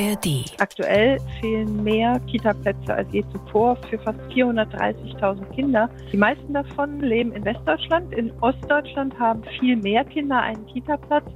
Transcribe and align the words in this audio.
ARD. 0.00 0.44
Aktuell 0.58 1.18
fehlen 1.40 1.82
mehr 1.82 2.20
Kitaplätze 2.30 2.94
als 2.94 3.08
je 3.12 3.24
zuvor 3.32 3.76
für 3.90 3.98
fast 3.98 4.20
430.000 4.30 5.44
Kinder. 5.54 5.90
Die 6.12 6.16
meisten 6.16 6.52
davon 6.52 7.00
leben 7.00 7.32
in 7.32 7.44
Westdeutschland. 7.44 8.12
In 8.14 8.32
Ostdeutschland 8.40 9.18
haben 9.18 9.42
viel 9.58 9.76
mehr 9.76 10.04
Kinder 10.04 10.40
einen 10.40 10.64
Kitaplatz. 10.66 11.26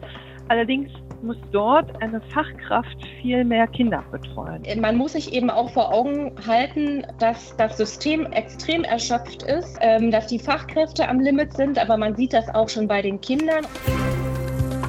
Allerdings 0.49 0.91
muss 1.23 1.37
dort 1.53 2.03
eine 2.03 2.21
Fachkraft 2.21 2.97
viel 3.21 3.45
mehr 3.45 3.67
Kinder 3.69 4.05
betreuen. 4.11 4.63
Man 4.81 4.97
muss 4.97 5.13
sich 5.13 5.33
eben 5.33 5.51
auch 5.51 5.71
vor 5.71 5.93
Augen 5.93 6.33
halten, 6.47 7.07
dass 7.19 7.57
das 7.57 7.77
System 7.77 8.27
extrem 8.27 8.85
erschöpft 8.85 9.45
ist, 9.45 9.79
ähm, 9.81 10.11
dass 10.11 10.27
die 10.27 10.39
Fachkräfte 10.39 11.09
am 11.09 11.21
Limit 11.21 11.53
sind, 11.57 11.79
aber 11.79 11.97
man 11.97 12.17
sieht 12.17 12.33
das 12.33 12.53
auch 12.55 12.69
schon 12.69 12.89
bei 12.89 13.03
den 13.03 13.21
Kindern. 13.21 13.65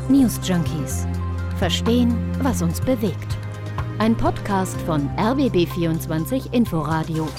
News 0.09 0.39
Junkies. 0.43 1.07
Verstehen, 1.57 2.13
was 2.41 2.61
uns 2.61 2.81
bewegt. 2.81 3.37
Ein 3.99 4.17
Podcast 4.17 4.79
von 4.81 5.07
RBB24 5.17 6.51
Inforadio. 6.51 7.29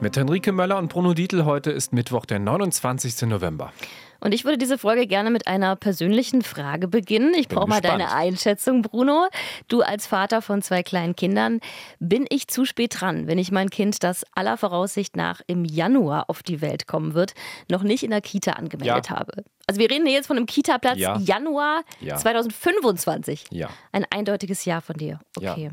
Mit 0.00 0.16
Henrike 0.16 0.52
Möller 0.52 0.78
und 0.78 0.88
Bruno 0.88 1.12
Dietl 1.12 1.44
heute 1.44 1.70
ist 1.70 1.92
Mittwoch, 1.92 2.24
der 2.24 2.38
29. 2.38 3.22
November. 3.22 3.72
Und 4.20 4.32
ich 4.32 4.44
würde 4.44 4.56
diese 4.56 4.78
Folge 4.78 5.06
gerne 5.06 5.30
mit 5.30 5.46
einer 5.46 5.76
persönlichen 5.76 6.42
Frage 6.42 6.88
beginnen. 6.88 7.34
Ich 7.34 7.48
brauche 7.48 7.68
mal 7.68 7.82
deine 7.82 8.12
Einschätzung, 8.12 8.80
Bruno. 8.82 9.26
Du 9.68 9.82
als 9.82 10.06
Vater 10.06 10.40
von 10.40 10.62
zwei 10.62 10.82
kleinen 10.82 11.14
Kindern, 11.14 11.60
bin 11.98 12.24
ich 12.30 12.48
zu 12.48 12.64
spät 12.64 13.00
dran, 13.00 13.26
wenn 13.26 13.36
ich 13.36 13.52
mein 13.52 13.68
Kind, 13.68 14.02
das 14.02 14.24
aller 14.34 14.56
Voraussicht 14.56 15.16
nach 15.16 15.42
im 15.46 15.64
Januar 15.64 16.30
auf 16.30 16.42
die 16.42 16.62
Welt 16.62 16.86
kommen 16.86 17.12
wird, 17.12 17.34
noch 17.70 17.82
nicht 17.82 18.02
in 18.02 18.10
der 18.10 18.22
Kita 18.22 18.52
angemeldet 18.52 19.10
ja. 19.10 19.16
habe? 19.16 19.44
Also 19.66 19.80
wir 19.80 19.90
reden 19.90 20.06
jetzt 20.06 20.26
von 20.26 20.36
einem 20.36 20.46
Kita-Platz 20.46 20.98
ja. 20.98 21.18
Januar 21.18 21.84
ja. 22.00 22.16
2025. 22.16 23.46
Ja. 23.50 23.70
Ein 23.92 24.04
eindeutiges 24.10 24.64
Ja 24.64 24.80
von 24.80 24.96
dir. 24.96 25.20
Okay. 25.36 25.70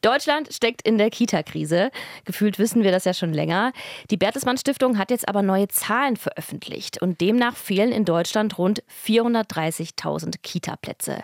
Deutschland 0.00 0.52
steckt 0.52 0.82
in 0.82 0.98
der 0.98 1.10
Kita-Krise. 1.10 1.90
Gefühlt 2.24 2.58
wissen 2.58 2.82
wir 2.82 2.90
das 2.90 3.04
ja 3.04 3.14
schon 3.14 3.32
länger. 3.32 3.72
Die 4.10 4.16
Bertelsmann 4.16 4.58
Stiftung 4.58 4.98
hat 4.98 5.10
jetzt 5.10 5.28
aber 5.28 5.42
neue 5.42 5.68
Zahlen 5.68 6.16
veröffentlicht 6.16 7.00
und 7.00 7.20
demnach 7.20 7.56
fehlen 7.56 7.92
in 7.92 8.04
Deutschland 8.04 8.58
rund 8.58 8.82
430.000 9.06 10.36
Kita-Plätze. 10.42 11.22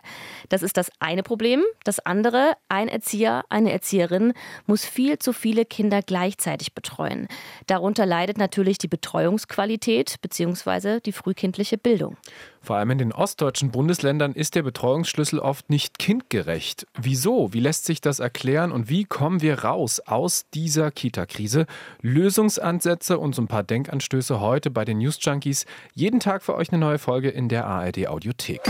Das 0.49 0.63
ist 0.63 0.77
das 0.77 0.91
eine 1.01 1.23
Problem. 1.23 1.65
Das 1.85 1.99
andere, 2.01 2.53
ein 2.69 2.89
Erzieher, 2.89 3.45
eine 3.49 3.73
Erzieherin 3.73 4.33
muss 4.67 4.85
viel 4.85 5.19
zu 5.19 5.33
viele 5.33 5.65
Kinder 5.65 6.03
gleichzeitig 6.03 6.75
betreuen. 6.75 7.29
Darunter 7.67 8.07
leidet 8.07 8.39
natürlich 8.39 8.79
die 8.79 8.89
Betreuungsqualität 8.89 10.17
bzw. 10.23 11.01
die 11.01 11.13
frühkindliche 11.13 11.79
Bildung. 11.79 11.98
Bildung. 11.99 12.17
Vor 12.61 12.77
allem 12.77 12.91
in 12.91 12.99
den 12.99 13.13
ostdeutschen 13.13 13.71
Bundesländern 13.71 14.33
ist 14.33 14.55
der 14.55 14.63
Betreuungsschlüssel 14.63 15.39
oft 15.39 15.71
nicht 15.71 15.99
kindgerecht. 15.99 16.87
Wieso? 17.01 17.53
Wie 17.53 17.61
lässt 17.61 17.85
sich 17.85 18.01
das 18.01 18.21
erklären 18.21 18.73
und 18.73 18.89
wie 18.89 19.05
kommen 19.05 19.43
wir 19.43 19.65
raus 19.65 20.01
aus 20.01 20.47
dieser 20.55 20.91
Kita-Krise? 20.91 21.67
Lösungsansätze 22.03 23.19
und 23.19 23.35
so 23.35 23.43
ein 23.43 23.49
paar 23.49 23.63
Denkanstöße 23.63 24.41
heute 24.41 24.71
bei 24.71 24.85
den 24.85 24.99
News 24.99 25.19
Junkies. 25.21 25.67
Jeden 25.95 26.21
Tag 26.21 26.43
für 26.43 26.55
euch 26.55 26.71
eine 26.71 26.79
neue 26.79 26.99
Folge 26.99 27.31
in 27.31 27.49
der 27.49 27.67
ARD 27.67 28.09
Audiothek. 28.09 28.61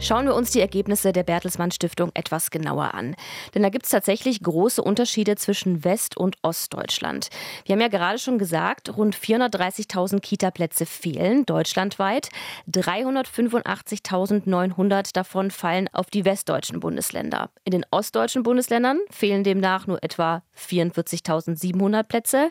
Schauen 0.00 0.26
wir 0.26 0.36
uns 0.36 0.52
die 0.52 0.60
Ergebnisse 0.60 1.12
der 1.12 1.24
Bertelsmann 1.24 1.72
Stiftung 1.72 2.12
etwas 2.14 2.52
genauer 2.52 2.94
an. 2.94 3.16
Denn 3.54 3.64
da 3.64 3.68
gibt 3.68 3.84
es 3.84 3.90
tatsächlich 3.90 4.40
große 4.40 4.80
Unterschiede 4.80 5.34
zwischen 5.34 5.82
West- 5.84 6.16
und 6.16 6.36
Ostdeutschland. 6.42 7.30
Wir 7.64 7.72
haben 7.72 7.80
ja 7.80 7.88
gerade 7.88 8.20
schon 8.20 8.38
gesagt, 8.38 8.96
rund 8.96 9.16
430.000 9.16 10.20
Kita-Plätze 10.20 10.86
fehlen 10.86 11.44
deutschlandweit. 11.46 12.28
385.900 12.70 15.12
davon 15.12 15.50
fallen 15.50 15.88
auf 15.92 16.10
die 16.10 16.24
westdeutschen 16.24 16.78
Bundesländer. 16.78 17.50
In 17.64 17.72
den 17.72 17.84
ostdeutschen 17.90 18.44
Bundesländern 18.44 19.00
fehlen 19.10 19.42
demnach 19.42 19.88
nur 19.88 20.00
etwa 20.04 20.44
44.700 20.58 22.02
Plätze. 22.02 22.50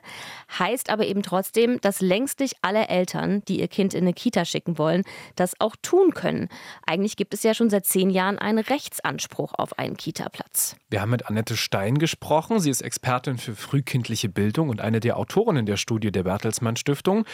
Heißt 0.57 0.90
aber 0.90 1.06
eben 1.06 1.23
trotzdem, 1.23 1.79
dass 1.81 2.01
längst 2.01 2.40
nicht 2.40 2.56
alle 2.62 2.88
Eltern, 2.88 3.44
die 3.47 3.59
ihr 3.59 3.68
Kind 3.68 3.94
in 3.94 4.03
eine 4.03 4.13
Kita 4.13 4.45
schicken 4.45 4.78
wollen, 4.78 5.03
das 5.35 5.59
auch 5.59 5.75
tun 5.81 6.13
können. 6.13 6.50
Eigentlich 6.85 7.17
gibt 7.17 7.34
es 7.34 7.44
ja 7.44 7.53
schon 7.53 7.69
seit 7.69 7.85
zehn 7.85 8.09
Jahren 8.09 8.40
einen 8.40 8.59
Rechtsanspruch 8.59 9.53
auf 9.53 9.78
einen 9.78 9.97
Kita-Platz. 9.97 10.75
Wir 10.90 11.01
haben 11.01 11.12
mit 11.12 11.28
Annette 11.28 11.57
Stein 11.57 11.97
gesprochen. 11.97 12.59
Sie 12.59 12.69
ist 12.69 12.81
Expertin 12.81 13.38
für 13.38 13.56
frühkindliche 13.56 14.29
Bildung 14.29 14.69
und 14.69 14.81
eine 14.81 15.00
der 15.00 15.17
Autorinnen 15.17 15.66
der 15.66 15.78
Studie 15.78 16.12
der 16.12 16.23
Bertelsmann 16.23 16.75
Stiftung. 16.75 17.25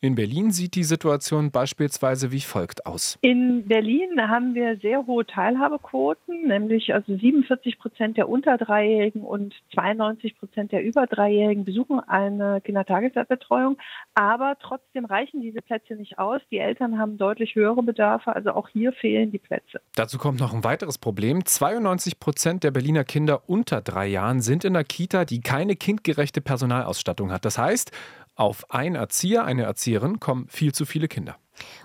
In 0.00 0.14
Berlin 0.14 0.52
sieht 0.52 0.76
die 0.76 0.84
Situation 0.84 1.50
beispielsweise 1.50 2.30
wie 2.30 2.40
folgt 2.40 2.86
aus. 2.86 3.18
In 3.20 3.66
Berlin 3.66 4.28
haben 4.28 4.54
wir 4.54 4.76
sehr 4.76 5.04
hohe 5.08 5.26
Teilhabequoten, 5.26 6.46
nämlich 6.46 6.94
also 6.94 7.16
47 7.16 7.80
Prozent 7.80 8.16
der 8.16 8.28
unter 8.28 8.56
Dreijährigen 8.58 9.22
und 9.22 9.56
92 9.74 10.38
Prozent 10.38 10.70
der 10.70 10.84
über 10.84 11.08
Dreijährigen 11.08 11.64
besuchen 11.64 11.98
eine 11.98 12.60
Kindertagesbetreuung. 12.60 13.76
Aber 14.14 14.56
trotzdem 14.62 15.04
reichen 15.04 15.40
diese 15.40 15.62
Plätze 15.62 15.94
nicht 15.94 16.16
aus. 16.16 16.40
Die 16.52 16.58
Eltern 16.58 16.96
haben 16.96 17.18
deutlich 17.18 17.56
höhere 17.56 17.82
Bedarfe, 17.82 18.36
also 18.36 18.52
auch 18.52 18.68
hier 18.68 18.92
fehlen 18.92 19.32
die 19.32 19.38
Plätze. 19.38 19.80
Dazu 19.96 20.16
kommt 20.18 20.38
noch 20.38 20.54
ein 20.54 20.62
weiteres 20.62 20.98
Problem. 20.98 21.44
92 21.44 22.20
Prozent 22.20 22.62
der 22.62 22.70
Berliner 22.70 23.02
Kinder 23.02 23.48
unter 23.48 23.80
drei 23.80 24.06
Jahren 24.06 24.42
sind 24.42 24.64
in 24.64 24.76
einer 24.76 24.84
Kita, 24.84 25.24
die 25.24 25.40
keine 25.40 25.74
kindgerechte 25.74 26.40
Personalausstattung 26.40 27.32
hat. 27.32 27.44
Das 27.44 27.58
heißt, 27.58 27.90
auf 28.38 28.70
ein 28.70 28.94
Erzieher, 28.94 29.44
eine 29.44 29.64
Erzieherin 29.64 30.20
kommen 30.20 30.48
viel 30.48 30.72
zu 30.72 30.86
viele 30.86 31.08
Kinder. 31.08 31.36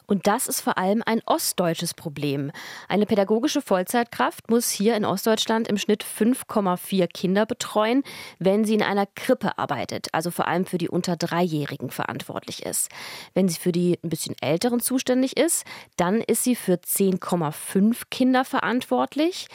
Und 0.06 0.28
das 0.28 0.48
ist 0.48 0.62
vor 0.62 0.78
allem 0.78 1.02
ein 1.06 1.22
ostdeutsches 1.26 1.94
Problem. 1.94 2.52
Eine 2.88 3.06
pädagogische 3.06 3.62
Vollzeitkraft 3.62 4.50
muss 4.50 4.70
hier 4.70 4.96
in 4.96 5.06
Ostdeutschland 5.06 5.68
im 5.68 5.78
Schnitt 5.78 6.04
5,4 6.04 7.08
Kinder 7.08 7.46
betreuen, 7.46 8.04
wenn 8.40 8.66
sie 8.66 8.74
in 8.74 8.84
einer 8.84 9.06
Krippe 9.06 9.58
arbeitet, 9.58 10.08
also 10.12 10.30
vor 10.32 10.48
allem 10.48 10.66
für 10.66 10.78
die 10.78 10.90
unter 10.90 11.16
Dreijährigen 11.16 11.90
verantwortlich 11.90 12.66
ist. 12.66 12.90
Wenn 13.34 13.48
sie 13.48 13.60
für 13.60 13.72
die 13.72 13.98
ein 14.04 14.10
bisschen 14.10 14.36
älteren 14.42 14.80
zuständig 14.80 15.38
ist, 15.38 15.66
dann 15.98 16.22
ist 16.22 16.44
sie 16.44 16.56
für 16.56 16.74
10,5 16.74 18.04
Kinder 18.12 18.46
verantwortlich. 18.46 19.48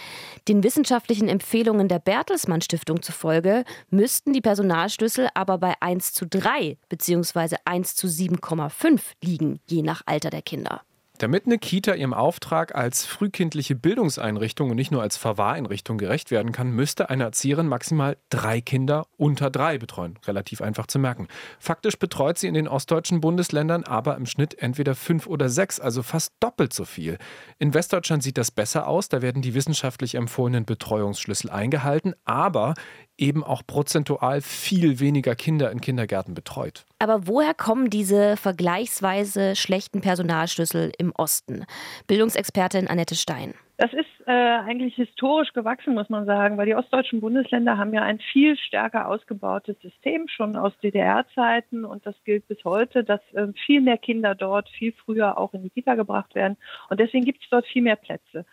Den 0.49 0.65
wissenschaftlichen 0.65 1.29
Empfehlungen 1.29 1.89
der 1.89 1.99
Bertelsmann 1.99 2.63
Stiftung 2.63 3.03
zufolge 3.03 3.65
müssten 3.91 4.33
die 4.33 4.41
Personalschlüssel 4.41 5.29
aber 5.35 5.59
bei 5.59 5.75
1 5.81 6.13
zu 6.13 6.27
3 6.27 6.79
bzw. 6.89 7.57
1 7.65 7.95
zu 7.95 8.07
7,5 8.07 9.01
liegen, 9.23 9.61
je 9.67 9.83
nach 9.83 10.03
Alter 10.09 10.31
der 10.31 10.43
Kinder. 10.43 10.83
Damit 11.19 11.47
eine 11.47 11.59
Kita 11.59 11.95
ihrem 11.95 12.15
Auftrag 12.15 12.77
als 12.77 13.05
frühkindliche 13.05 13.75
Bildungseinrichtung 13.75 14.71
und 14.71 14.77
nicht 14.77 14.93
nur 14.93 15.03
als 15.03 15.17
Verwahreinrichtung 15.17 15.99
gerecht 15.99 16.31
werden 16.31 16.53
kann, 16.53 16.71
müsste 16.71 17.11
eine 17.11 17.25
Erzieherin 17.25 17.67
maximal 17.67 18.17
drei 18.31 18.61
Kinder 18.61 19.09
unter 19.17 19.51
drei 19.51 19.79
betreuen. 19.79 20.17
Relativ 20.29 20.61
einfach 20.61 20.87
zu 20.87 21.01
merken. 21.01 21.27
Faktisch 21.59 21.99
betreut 21.99 22.39
sie 22.39 22.47
in 22.47 22.55
den 22.55 22.69
ostdeutschen 22.69 23.21
Bundesländern 23.21 23.83
aber 23.83 24.17
im 24.17 24.27
Schnitt 24.27 24.63
entweder 24.63 24.95
fünf 24.95 25.27
oder 25.27 25.49
sechs, 25.49 25.81
also 25.81 26.05
fast 26.05 26.35
doppelt 26.39 26.73
so 26.73 26.85
viel. 26.85 27.19
In 27.59 27.75
Westdeutschland 27.75 28.23
sieht 28.23 28.39
das 28.39 28.53
besser 28.53 28.87
aus, 28.87 29.09
da 29.09 29.21
werden 29.21 29.43
die 29.43 29.55
wissenschaftlich 29.55 30.15
empfohlenen 30.15 30.67
Betreuungsschlüssel 30.67 31.51
eingehalten, 31.51 32.15
aber 32.25 32.75
eben 33.17 33.43
auch 33.43 33.63
prozentual 33.67 34.41
viel 34.41 35.01
weniger 35.01 35.35
Kinder 35.35 35.73
in 35.73 35.81
Kindergärten 35.81 36.35
betreut. 36.35 36.87
Aber 37.01 37.29
woher 37.29 37.55
kommen 37.55 37.91
diese 37.91 38.37
vergleichsweise 38.37 39.55
schlechten 39.55 40.01
Personalschlüssel 40.01 40.93
im 40.99 41.13
Osten? 41.17 41.65
Bildungsexpertin 42.09 42.89
Annette 42.89 43.15
Stein. 43.15 43.55
Das 43.77 43.93
ist 43.93 44.09
äh, 44.27 44.33
eigentlich 44.33 44.97
historisch 44.97 45.53
gewachsen, 45.53 45.95
muss 45.95 46.09
man 46.09 46.27
sagen, 46.27 46.59
weil 46.59 46.67
die 46.67 46.75
ostdeutschen 46.75 47.21
Bundesländer 47.21 47.79
haben 47.79 47.95
ja 47.95 48.03
ein 48.03 48.19
viel 48.19 48.57
stärker 48.57 49.07
ausgebautes 49.07 49.81
System 49.81 50.27
schon 50.27 50.57
aus 50.57 50.73
DDR-Zeiten 50.83 51.85
und 51.85 52.05
das 52.05 52.17
gilt 52.25 52.49
bis 52.49 52.65
heute, 52.65 53.05
dass 53.05 53.21
äh, 53.35 53.47
viel 53.67 53.81
mehr 53.81 53.97
Kinder 53.97 54.35
dort 54.35 54.69
viel 54.69 54.93
früher 55.05 55.39
auch 55.39 55.55
in 55.55 55.63
die 55.63 55.71
Kita 55.71 55.95
gebracht 55.95 56.35
werden 56.35 56.57
und 56.91 56.99
deswegen 56.99 57.25
gibt 57.25 57.45
es 57.45 57.49
dort 57.51 57.67
viel 57.67 57.83
mehr 57.83 57.95
Plätze. 57.95 58.45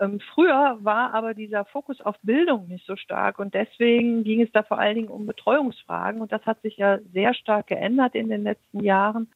Ähm, 0.00 0.20
früher 0.34 0.78
war 0.80 1.14
aber 1.14 1.34
dieser 1.34 1.64
Fokus 1.66 2.00
auf 2.00 2.16
Bildung 2.22 2.66
nicht 2.68 2.86
so 2.86 2.96
stark 2.96 3.38
und 3.38 3.54
deswegen 3.54 4.24
ging 4.24 4.42
es 4.42 4.50
da 4.52 4.62
vor 4.62 4.78
allen 4.78 4.96
Dingen 4.96 5.08
um 5.08 5.26
Betreuungsfragen 5.26 6.20
und 6.20 6.32
das 6.32 6.44
hat 6.46 6.60
sich 6.62 6.76
ja 6.76 6.98
sehr 7.12 7.32
stark 7.34 7.68
geändert 7.68 8.14
in 8.14 8.28
den 8.28 8.42
letzten 8.42 8.82
Jahren. 8.82 9.28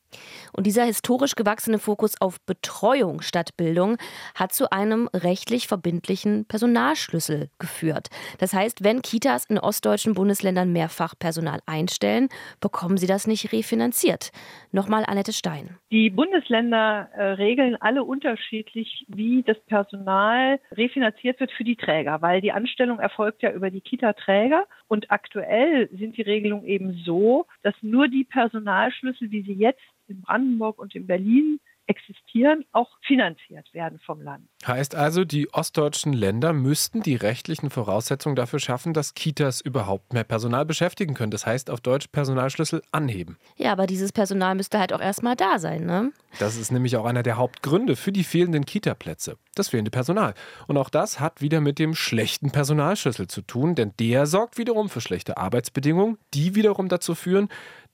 Und 0.53 0.67
dieser 0.67 0.85
historisch 0.85 1.35
gewachsene 1.35 1.79
Fokus 1.79 2.21
auf 2.21 2.41
Betreuung 2.41 3.21
statt 3.21 3.57
Bildung 3.57 3.99
hat 4.35 4.53
zu 4.53 4.73
einem 4.73 5.09
rechtlich 5.15 5.69
verbindlichen 5.69 6.47
Personalschlüssel 6.47 7.51
geführt. 7.59 8.09
Das 8.39 8.55
heißt, 8.55 8.83
wenn 8.83 9.03
Kitas 9.03 9.45
in 9.45 9.59
ostdeutschen 9.59 10.15
Bundesländern 10.15 10.73
mehrfach 10.73 11.15
Personal 11.19 11.61
einstellen, 11.67 12.29
bekommen 12.61 12.97
sie 12.97 13.07
das 13.07 13.27
nicht 13.27 13.53
refinanziert. 13.53 14.33
Nochmal 14.73 15.05
Annette 15.07 15.33
Stein. 15.33 15.77
Die 15.91 16.11
Bundesländer 16.11 17.11
äh, 17.15 17.23
regeln 17.33 17.77
alle 17.81 18.03
unterschiedlich, 18.03 19.05
wie 19.09 19.43
das 19.43 19.59
Personal 19.67 20.48
refinanziert 20.73 21.41
wird 21.41 21.53
für 21.53 21.65
die 21.65 21.77
Träger, 21.77 22.23
weil 22.23 22.41
die 22.41 22.53
Anstellung 22.53 22.99
erfolgt 22.99 23.43
ja 23.43 23.53
über 23.53 23.71
die 23.71 23.81
Kita-Träger. 23.81 24.67
Und 24.89 25.11
aktuell 25.11 25.89
sind 25.93 26.17
die 26.17 26.23
Regelungen 26.23 26.67
eben 26.67 26.95
so, 27.05 27.47
dass 27.63 27.75
nur 27.83 28.09
die 28.09 28.25
Personalschlüssel, 28.25 29.31
wie 29.31 29.43
sie 29.43 29.55
jetzt 29.55 29.83
in 30.09 30.23
Brandenburg 30.23 30.79
und 30.79 30.95
in 30.95 31.07
Berlin 31.07 31.61
existieren, 31.89 32.65
auch 32.73 32.89
finanziert 33.07 33.73
werden 33.73 33.99
vom 34.05 34.21
Land. 34.21 34.47
Heißt 34.67 34.95
also, 34.95 35.25
die 35.25 35.53
ostdeutschen 35.53 36.13
Länder 36.13 36.53
müssten 36.53 37.03
die 37.03 37.17
rechtlichen 37.17 37.71
Voraussetzungen 37.71 38.37
dafür 38.37 38.59
schaffen, 38.59 38.93
dass 38.93 39.15
Kitas 39.15 39.61
überhaupt 39.61 40.13
mehr 40.13 40.25
Personal 40.25 40.65
beschäftigen 40.65 41.15
können. 41.15 41.31
Das 41.31 41.47
heißt 41.47 41.71
auf 41.71 41.81
Deutsch 41.81 42.09
Personalschlüssel 42.09 42.83
anheben. 42.93 43.39
Ja, 43.57 43.73
aber 43.73 43.87
dieses 43.87 44.13
Personal 44.13 44.55
müsste 44.55 44.79
halt 44.79 44.93
auch 44.93 45.01
erstmal 45.01 45.37
da 45.37 45.59
sein, 45.59 45.87
ne? 45.87 46.13
Das 46.39 46.57
ist 46.57 46.71
nämlich 46.71 46.97
auch 46.97 47.07
einer 47.07 47.23
der 47.23 47.39
Hauptgründe 47.39 47.97
für 47.97 48.13
die 48.13 48.25
fehlenden 48.25 48.67
Kita-Plätze. 48.67 49.39
Das 49.55 49.69
fehlende 49.69 49.91
Personal. 49.91 50.35
Und 50.67 50.77
auch 50.77 50.91
das 50.91 51.21
hat 51.21 51.41
wieder 51.41 51.61
mit 51.61 51.79
dem 51.79 51.95
schlechten 51.95 52.51
Personalschlüssel 52.51 53.29
zu 53.29 53.43
tun, 53.43 53.75
denn 53.75 53.93
der 53.99 54.27
sorgt 54.27 54.59
wiederum 54.59 54.91
für 54.91 55.01
schlechte 55.01 55.39
Arbeitsbedingungen, 55.39 56.19
die 56.35 56.55
wiederum 56.55 56.89
dazu 56.89 57.15
führen, 57.15 57.49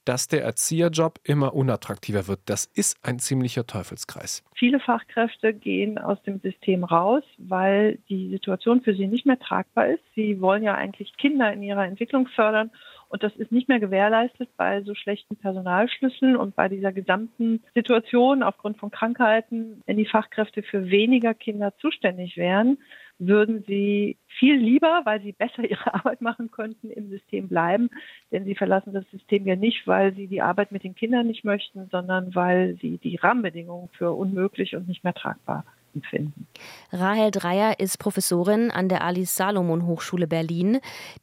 dass 0.05 0.27
der 0.27 0.43
Erzieherjob 0.43 1.19
immer 1.23 1.53
unattraktiver 1.53 2.27
wird. 2.27 2.39
Das 2.45 2.65
ist 2.65 2.97
ein 3.03 3.19
ziemlicher 3.19 3.67
Teufelskreis. 3.67 4.43
Viele 4.55 4.79
Fachkräfte 4.79 5.53
gehen 5.53 5.97
aus 5.97 6.21
dem 6.23 6.39
System 6.39 6.83
raus, 6.83 7.23
weil 7.37 7.97
die 8.09 8.29
Situation 8.29 8.81
für 8.81 8.95
sie 8.95 9.07
nicht 9.07 9.25
mehr 9.25 9.39
tragbar 9.39 9.87
ist. 9.87 10.03
Sie 10.15 10.39
wollen 10.41 10.63
ja 10.63 10.75
eigentlich 10.75 11.17
Kinder 11.17 11.51
in 11.51 11.63
ihrer 11.63 11.85
Entwicklung 11.85 12.27
fördern 12.27 12.71
und 13.09 13.23
das 13.23 13.35
ist 13.35 13.51
nicht 13.51 13.69
mehr 13.69 13.79
gewährleistet 13.79 14.49
bei 14.57 14.81
so 14.81 14.95
schlechten 14.95 15.35
Personalschlüsseln 15.35 16.35
und 16.35 16.55
bei 16.55 16.69
dieser 16.69 16.91
gesamten 16.91 17.63
Situation 17.73 18.43
aufgrund 18.43 18.77
von 18.77 18.91
Krankheiten, 18.91 19.81
wenn 19.85 19.97
die 19.97 20.05
Fachkräfte 20.05 20.63
für 20.63 20.89
weniger 20.89 21.33
Kinder 21.33 21.73
zuständig 21.77 22.35
wären, 22.35 22.77
würden 23.19 23.63
sie 23.67 24.17
viel 24.27 24.55
lieber, 24.55 25.01
weil 25.05 25.21
sie 25.21 25.31
besser 25.31 25.63
ihre 25.69 25.93
Arbeit 25.93 26.21
machen 26.21 26.51
könnten, 26.51 26.89
im 26.89 27.09
System 27.09 27.47
bleiben. 27.47 27.89
Denn 28.31 28.45
sie 28.45 28.55
verlassen 28.55 28.93
das 28.93 29.09
System 29.11 29.45
ja 29.47 29.55
nicht, 29.55 29.87
weil 29.87 30.13
sie 30.13 30.27
die 30.27 30.41
Arbeit 30.41 30.71
mit 30.71 30.83
den 30.83 30.95
Kindern 30.95 31.27
nicht 31.27 31.43
möchten, 31.43 31.87
sondern 31.91 32.35
weil 32.35 32.77
sie 32.81 32.97
die 32.97 33.15
Rahmenbedingungen 33.15 33.89
für 33.89 34.11
unmöglich 34.11 34.75
und 34.75 34.87
nicht 34.87 35.03
mehr 35.03 35.13
tragbar 35.13 35.65
empfinden. 35.93 36.47
Rahel 36.91 37.31
Dreier 37.31 37.79
ist 37.79 37.99
Professorin 37.99 38.69
an 38.69 38.89
der 38.89 39.03
Alice 39.03 39.35
Salomon 39.35 39.85
Hochschule 39.85 40.27
Berlin. 40.27 40.79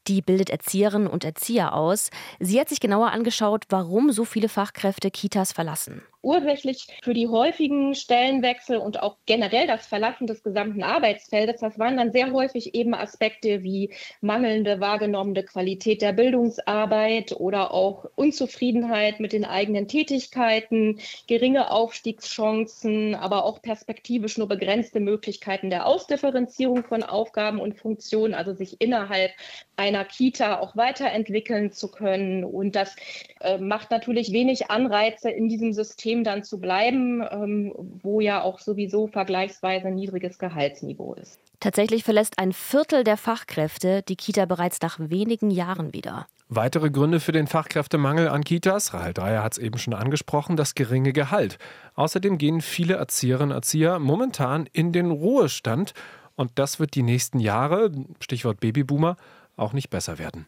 Die 0.09 0.23
bildet 0.23 0.49
Erzieherinnen 0.49 1.09
und 1.09 1.25
Erzieher 1.25 1.75
aus. 1.75 2.11
Sie 2.41 2.59
hat 2.59 2.71
sich 2.71 2.81
genauer 2.81 3.11
angeschaut, 3.13 3.65
warum 3.69 4.11
so 4.13 4.25
viele 4.25 4.49
Fachkräfte 4.49 5.11
Kitas 5.11 5.53
verlassen 5.53 6.03
ursächlich 6.23 6.87
für 7.03 7.15
die 7.15 7.29
häufigen 7.29 7.95
Stellenwechsel 7.95 8.79
und 8.79 9.03
auch 9.03 9.17
generell 9.27 9.67
das 9.67 9.87
Verlassen 9.87 10.27
des 10.27 10.43
gesamten 10.43 10.83
Arbeitsfeldes, 10.83 11.61
das 11.61 11.79
waren 11.79 11.97
dann 11.97 12.13
sehr 12.13 12.33
häufig 12.33 12.75
eben 12.75 12.95
Aspekte 12.95 13.63
wie 13.63 13.93
mangelnde 14.21 14.81
wahrgenommene 14.81 15.43
Qualität 15.43 16.01
der 16.03 16.13
Bildungsarbeit 16.13 17.33
oder 17.33 17.73
auch 17.73 18.07
Unzufriedenheit 18.15 19.21
mit 19.21 19.33
den 19.33 19.45
eigenen 19.45 19.89
Tätigkeiten, 19.89 21.01
geringe 21.27 21.71
Aufstiegschancen, 21.71 23.15
aber 23.15 23.45
auch 23.45 23.61
perspektivisch 23.61 24.39
nur 24.39 24.49
begrenzte 24.49 25.01
Möglichkeiten 25.01 25.71
der 25.71 25.87
Ausdifferenzierung 25.87 26.85
von 26.85 27.03
Aufgaben 27.03 27.61
und 27.61 27.75
Funktionen, 27.75 28.35
also 28.35 28.55
sich 28.55 28.81
innerhalb 28.81 29.33
einer 29.77 30.05
Kita 30.05 30.61
auch 30.61 30.77
weiterentwickeln 30.77 31.73
zu 31.73 31.91
können. 31.91 32.45
Und 32.45 32.77
das 32.77 32.95
äh, 33.41 33.59
macht 33.59 33.91
natürlich 33.91 34.33
wenig 34.33 34.71
Anreize 34.71 35.31
in 35.31 35.49
diesem 35.49 35.73
System 35.73 36.12
System 36.13 36.25
dann 36.25 36.45
zu 36.45 36.61
bleiben, 36.61 37.23
ähm, 37.31 37.73
wo 38.03 38.21
ja 38.21 38.43
auch 38.43 38.59
sowieso 38.59 39.07
vergleichsweise 39.07 39.91
niedriges 39.91 40.39
Gehaltsniveau 40.39 41.15
ist. 41.15 41.41
Tatsächlich 41.61 42.05
verlässt 42.05 42.39
ein 42.39 42.53
Viertel 42.53 43.05
der 43.05 43.17
Fachkräfte 43.17 44.03
die 44.03 44.17
Kita 44.17 44.47
bereits 44.47 44.81
nach 44.83 44.99
wenigen 44.99 45.51
Jahren 45.51 45.93
wieder. 45.95 46.27
Weitere 46.49 46.91
Gründe 46.91 47.21
für 47.21 47.33
den 47.33 47.47
Fachkräftemangel 47.47 48.29
an 48.29 48.45
Kitas, 48.45 48.93
Rahel 48.93 49.15
Dreier 49.15 49.43
hat 49.43 49.53
es 49.53 49.59
eben 49.59 49.79
schon 49.79 49.95
angesprochen, 49.95 50.57
das 50.57 50.75
geringe 50.75 51.13
Gehalt. 51.13 51.59
Außerdem 51.95 52.37
gehen 52.37 52.61
viele 52.61 52.95
Erzieherinnen 52.95 53.53
und 53.53 53.57
Erzieher 53.57 53.99
momentan 53.99 54.69
in 54.73 54.93
den 54.93 55.11
Ruhestand 55.11 55.95
und 56.35 56.51
das 56.57 56.79
wird 56.79 56.95
die 56.95 57.03
nächsten 57.03 57.39
Jahre, 57.39 57.91
Stichwort 58.21 58.61
Babyboomer, 58.61 59.17
auch 59.57 59.73
nicht 59.73 59.89
besser 59.89 60.19
werden. 60.19 60.47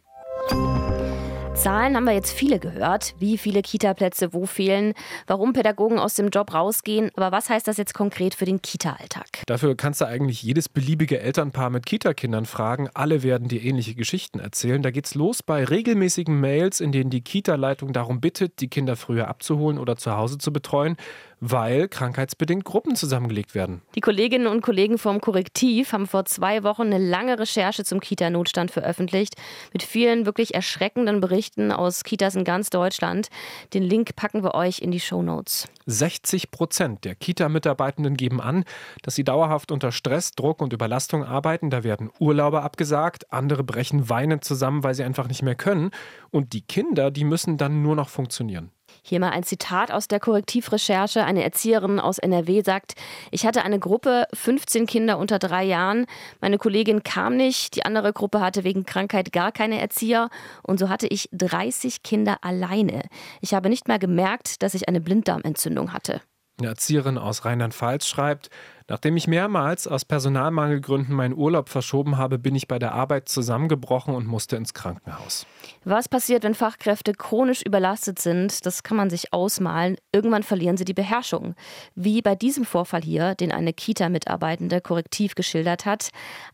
Zahlen 1.54 1.94
haben 1.96 2.04
wir 2.04 2.12
jetzt 2.12 2.32
viele 2.32 2.58
gehört, 2.58 3.14
wie 3.20 3.38
viele 3.38 3.62
Kitaplätze 3.62 4.34
wo 4.34 4.44
fehlen, 4.44 4.92
warum 5.28 5.52
Pädagogen 5.52 6.00
aus 6.00 6.14
dem 6.14 6.28
Job 6.30 6.52
rausgehen. 6.52 7.10
Aber 7.16 7.30
was 7.30 7.48
heißt 7.48 7.68
das 7.68 7.76
jetzt 7.76 7.94
konkret 7.94 8.34
für 8.34 8.44
den 8.44 8.60
Kita-Alltag? 8.60 9.44
Dafür 9.46 9.76
kannst 9.76 10.00
du 10.00 10.06
eigentlich 10.06 10.42
jedes 10.42 10.68
beliebige 10.68 11.20
Elternpaar 11.20 11.70
mit 11.70 11.86
Kitakindern 11.86 12.44
fragen. 12.44 12.88
Alle 12.92 13.22
werden 13.22 13.48
dir 13.48 13.62
ähnliche 13.62 13.94
Geschichten 13.94 14.40
erzählen. 14.40 14.82
Da 14.82 14.90
geht's 14.90 15.14
los 15.14 15.44
bei 15.44 15.64
regelmäßigen 15.64 16.38
Mails, 16.38 16.80
in 16.80 16.90
denen 16.90 17.10
die 17.10 17.22
Kita-Leitung 17.22 17.92
darum 17.92 18.20
bittet, 18.20 18.60
die 18.60 18.68
Kinder 18.68 18.96
früher 18.96 19.28
abzuholen 19.28 19.78
oder 19.78 19.96
zu 19.96 20.16
Hause 20.16 20.38
zu 20.38 20.52
betreuen 20.52 20.96
weil 21.40 21.88
krankheitsbedingt 21.88 22.64
Gruppen 22.64 22.96
zusammengelegt 22.96 23.54
werden. 23.54 23.82
Die 23.94 24.00
Kolleginnen 24.00 24.46
und 24.46 24.62
Kollegen 24.62 24.98
vom 24.98 25.20
Korrektiv 25.20 25.92
haben 25.92 26.06
vor 26.06 26.25
zwei 26.25 26.62
Wochen 26.62 26.82
eine 26.82 26.98
lange 26.98 27.38
Recherche 27.38 27.84
zum 27.84 28.00
Kita-Notstand 28.00 28.70
veröffentlicht, 28.70 29.34
mit 29.72 29.82
vielen 29.82 30.26
wirklich 30.26 30.54
erschreckenden 30.54 31.20
Berichten 31.20 31.72
aus 31.72 32.04
Kitas 32.04 32.34
in 32.34 32.44
ganz 32.44 32.70
Deutschland. 32.70 33.28
Den 33.72 33.82
Link 33.82 34.16
packen 34.16 34.42
wir 34.42 34.54
euch 34.54 34.81
in 34.81 34.90
die 34.90 35.00
Show 35.00 35.22
Notes. 35.22 35.69
60 35.86 36.50
Prozent 36.50 37.04
der 37.04 37.14
Kita-Mitarbeitenden 37.14 38.16
geben 38.16 38.40
an, 38.40 38.64
dass 39.02 39.14
sie 39.14 39.25
dauerhaft 39.25 39.70
unter 39.70 39.92
Stress, 39.92 40.32
Druck 40.32 40.62
und 40.62 40.72
Überlastung 40.72 41.25
arbeiten. 41.25 41.70
Da 41.70 41.84
werden 41.84 42.10
Urlaube 42.19 42.62
abgesagt, 42.62 43.32
andere 43.32 43.64
brechen 43.64 44.08
weinend 44.08 44.44
zusammen, 44.44 44.82
weil 44.82 44.94
sie 44.94 45.04
einfach 45.04 45.28
nicht 45.28 45.42
mehr 45.42 45.54
können. 45.54 45.90
Und 46.31 46.52
die 46.52 46.62
Kinder, 46.62 47.10
die 47.10 47.25
müssen 47.25 47.58
dann 47.58 47.82
nur 47.82 47.96
noch 47.96 48.08
funktionieren. 48.08 48.70
Hier 49.06 49.20
mal 49.20 49.32
ein 49.32 49.42
Zitat 49.42 49.92
aus 49.92 50.08
der 50.08 50.18
Korrektivrecherche. 50.18 51.24
Eine 51.24 51.44
Erzieherin 51.44 52.00
aus 52.00 52.16
NRW 52.16 52.62
sagt, 52.62 52.94
ich 53.30 53.44
hatte 53.44 53.62
eine 53.62 53.78
Gruppe, 53.78 54.24
15 54.32 54.86
Kinder 54.86 55.18
unter 55.18 55.38
drei 55.38 55.62
Jahren. 55.62 56.06
Meine 56.40 56.56
Kollegin 56.56 57.02
kam 57.02 57.36
nicht, 57.36 57.76
die 57.76 57.84
andere 57.84 58.14
Gruppe 58.14 58.40
hatte 58.40 58.64
wegen 58.64 58.86
Krankheit 58.86 59.30
gar 59.30 59.52
keine 59.52 59.78
Erzieher 59.78 60.30
und 60.62 60.78
so 60.78 60.88
hatte 60.88 61.06
ich 61.06 61.28
30 61.32 62.02
Kinder 62.02 62.38
alleine. 62.40 63.02
Ich 63.42 63.52
habe 63.52 63.68
nicht 63.68 63.88
mal 63.88 63.98
gemerkt, 63.98 64.62
dass 64.62 64.72
ich 64.72 64.88
eine 64.88 65.02
Blinddarmentzündung 65.02 65.92
hatte. 65.92 66.22
Eine 66.58 66.68
Erzieherin 66.68 67.18
aus 67.18 67.44
Rheinland-Pfalz 67.44 68.06
schreibt, 68.06 68.48
Nachdem 68.86 69.16
ich 69.16 69.26
mehrmals 69.26 69.86
aus 69.86 70.04
Personalmangelgründen 70.04 71.14
meinen 71.14 71.34
Urlaub 71.34 71.70
verschoben 71.70 72.19
habe, 72.19 72.38
bin 72.38 72.54
ich 72.54 72.69
bei 72.69 72.78
der 72.78 72.92
Arbeit 72.92 73.31
zusammengebrochen 73.31 74.14
und 74.14 74.26
musste 74.26 74.56
ins 74.56 74.75
Krankenhaus. 74.75 75.46
Was 75.84 76.06
passiert, 76.06 76.44
wenn 76.44 76.54
Fachkräfte 76.54 77.14
chronisch 77.14 77.62
überlastet 77.62 78.19
sind? 78.19 78.66
Das 78.66 78.82
kann 78.82 78.98
man 78.98 79.08
sich 79.08 79.32
ausmalen. 79.32 79.96
Irgendwann 80.12 80.42
verlieren 80.42 80.76
sie 80.76 80.84
die 80.84 80.92
Beherrschung. 80.92 81.54
Wie 81.94 82.20
bei 82.20 82.34
diesem 82.34 82.66
Vorfall 82.66 83.00
hier, 83.00 83.34
den 83.34 83.52
eine 83.52 83.72
Kita-Mitarbeitende 83.72 84.82
korrektiv 84.82 85.34
geschildert 85.34 85.86
hat. 85.86 86.10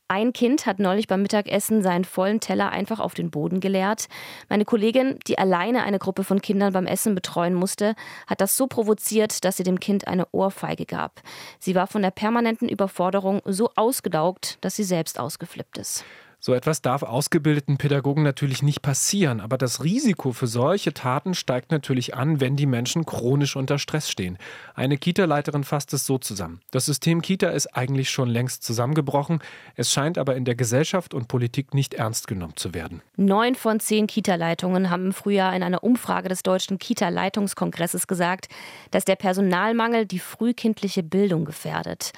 Ein 0.07 0.33
Kind 0.33 0.67
hat 0.67 0.79
neulich 0.79 1.09
beim 1.09 1.23
Mittagessen 1.23 1.83
seinen 1.83 2.05
vollen 2.05 2.41
Teller 2.41 2.71
einfach 2.71 3.01
auf 3.01 3.15
den 3.15 3.31
Boden 3.31 3.61
geleert. 3.61 4.07
Meine 4.49 4.65
Kollegin, 4.65 5.19
die 5.27 5.39
alleine 5.39 5.83
eine 5.83 5.99
Gruppe 5.99 6.25
von 6.25 6.41
Kindern 6.41 6.73
beim 6.73 6.87
Essen 6.87 7.15
betreuen 7.15 7.55
musste, 7.55 7.95
hat 8.27 8.41
das 8.41 8.57
so 8.57 8.69
provoziert, 8.69 9.45
dass 9.45 9.57
sie 9.57 9.63
dem 9.65 9.81
Kind 9.81 10.07
eine 10.07 10.27
Ohrfeige 10.33 10.87
gab. 10.87 11.23
Sie 11.59 11.75
war 11.75 11.87
von 11.87 12.03
der 12.03 12.11
permanenten 12.21 12.69
Überforderung 12.69 13.41
so 13.47 13.71
ausgedaugt, 13.77 14.59
dass 14.61 14.77
sie 14.77 14.85
selbst 14.85 15.19
ausgeflippt 15.19 15.79
ist. 15.79 16.05
So 16.43 16.55
etwas 16.55 16.81
darf 16.81 17.03
ausgebildeten 17.03 17.77
Pädagogen 17.77 18.23
natürlich 18.23 18.63
nicht 18.63 18.81
passieren, 18.81 19.43
aber 19.43 19.59
das 19.59 19.85
Risiko 19.85 20.33
für 20.33 20.47
solche 20.47 20.95
Taten 20.95 21.35
steigt 21.35 21.71
natürlich 21.71 22.15
an, 22.15 22.41
wenn 22.41 22.57
die 22.57 22.65
Menschen 22.65 23.05
chronisch 23.05 23.57
unter 23.57 23.79
Stress 23.79 24.11
stehen. 24.11 24.39
Eine 24.75 24.97
Kita-Leiterin 24.97 25.65
fasst 25.65 25.93
es 25.93 26.07
so 26.07 26.17
zusammen. 26.17 26.63
Das 26.71 26.87
System 26.87 27.21
Kita 27.21 27.51
ist 27.51 27.67
eigentlich 27.77 28.09
schon 28.09 28.31
längst 28.31 28.65
zusammengebrochen, 28.65 29.41
es 29.77 29.93
scheint 29.93 30.17
aber 30.17 30.35
in 30.35 30.47
der 30.47 30.55
Gesellschaft 30.55 31.13
und 31.13 31.29
Politik 31.29 31.75
nicht 31.75 31.93
ernst 31.93 32.27
genommen 32.27 32.57
zu 32.57 32.73
werden. 32.73 33.03
Neun 33.17 33.55
von 33.55 33.79
zehn 33.79 34.07
Kita-Leitungen 34.07 34.89
haben 34.89 35.07
im 35.07 35.13
Frühjahr 35.13 35.55
in 35.55 35.63
einer 35.63 35.85
Umfrage 35.85 36.31
des 36.31 36.43
Deutschen 36.43 36.79
Kita-Leitungskongresses 36.79 38.07
gesagt, 38.07 38.49
dass 38.93 39.05
der 39.05 39.17
Personalmangel 39.17 40.07
die 40.07 40.19
frühkindliche 40.19 41.03
Bildung 41.03 41.45
gefährdet. 41.45 42.13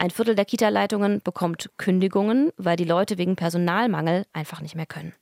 Ein 0.00 0.08
Viertel 0.08 0.34
der 0.34 0.46
Kita-Leitungen 0.46 1.20
bekommt 1.22 1.68
Kündigungen, 1.76 2.52
weil 2.56 2.76
die 2.76 2.84
Leute 2.84 3.18
wegen 3.18 3.36
Personalmangel 3.36 4.24
einfach 4.32 4.62
nicht 4.62 4.74
mehr 4.74 4.86
können. 4.86 5.12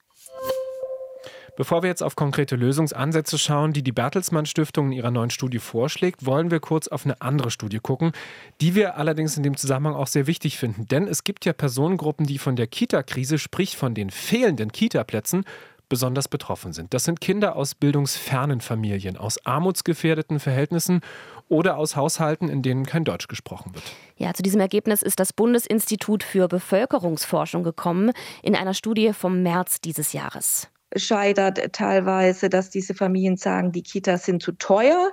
Bevor 1.57 1.83
wir 1.83 1.89
jetzt 1.89 2.05
auf 2.05 2.15
konkrete 2.15 2.55
Lösungsansätze 2.55 3.39
schauen, 3.39 3.73
die 3.73 3.83
die 3.83 3.91
Bertelsmann 3.91 4.47
Stiftung 4.47 4.87
in 4.87 4.93
ihrer 4.93 5.11
neuen 5.11 5.31
Studie 5.31 5.59
vorschlägt, 5.59 6.25
wollen 6.25 6.53
wir 6.53 6.61
kurz 6.61 6.87
auf 6.87 7.05
eine 7.05 7.21
andere 7.21 7.51
Studie 7.51 7.81
gucken, 7.81 8.13
die 8.61 8.77
wir 8.77 8.97
allerdings 8.97 9.37
in 9.37 9.43
dem 9.43 9.57
Zusammenhang 9.57 9.97
auch 9.97 10.07
sehr 10.07 10.29
wichtig 10.29 10.59
finden. 10.59 10.87
Denn 10.87 11.09
es 11.09 11.25
gibt 11.25 11.45
ja 11.45 11.53
Personengruppen, 11.53 12.25
die 12.25 12.39
von 12.39 12.55
der 12.55 12.69
Kita-Krise, 12.69 13.39
sprich 13.39 13.77
von 13.77 13.95
den 13.95 14.11
fehlenden 14.11 14.71
Kita-Plätzen, 14.71 15.45
besonders 15.89 16.29
betroffen 16.29 16.73
sind. 16.73 16.95
Das 16.95 17.05
sind 17.05 17.21
Kinder 17.21 17.57
aus 17.57 17.75
bildungsfernen 17.75 18.61
Familien, 18.61 19.17
aus 19.17 19.45
armutsgefährdeten 19.45 20.39
Verhältnissen 20.39 21.01
oder 21.49 21.77
aus 21.77 21.97
Haushalten, 21.97 22.49
in 22.49 22.63
denen 22.63 22.87
kein 22.87 23.05
Deutsch 23.05 23.29
gesprochen 23.29 23.75
wird. 23.75 23.85
Ja, 24.17 24.35
zu 24.35 24.43
diesem 24.43 24.61
Ergebnis 24.61 25.03
ist 25.03 25.21
das 25.21 25.33
Bundesinstitut 25.33 26.23
für 26.23 26.49
Bevölkerungsforschung 26.49 27.63
gekommen 27.63 28.13
in 28.43 28.55
einer 28.55 28.75
Studie 28.75 29.13
vom 29.13 29.43
März 29.43 29.81
dieses 29.81 30.13
Jahres. 30.13 30.69
Scheitert 30.97 31.73
teilweise, 31.73 32.49
dass 32.49 32.71
diese 32.71 32.95
Familien 32.95 33.37
sagen, 33.37 33.73
die 33.73 33.83
Kitas 33.83 34.25
sind 34.25 34.43
zu 34.43 34.53
teuer. 34.53 35.13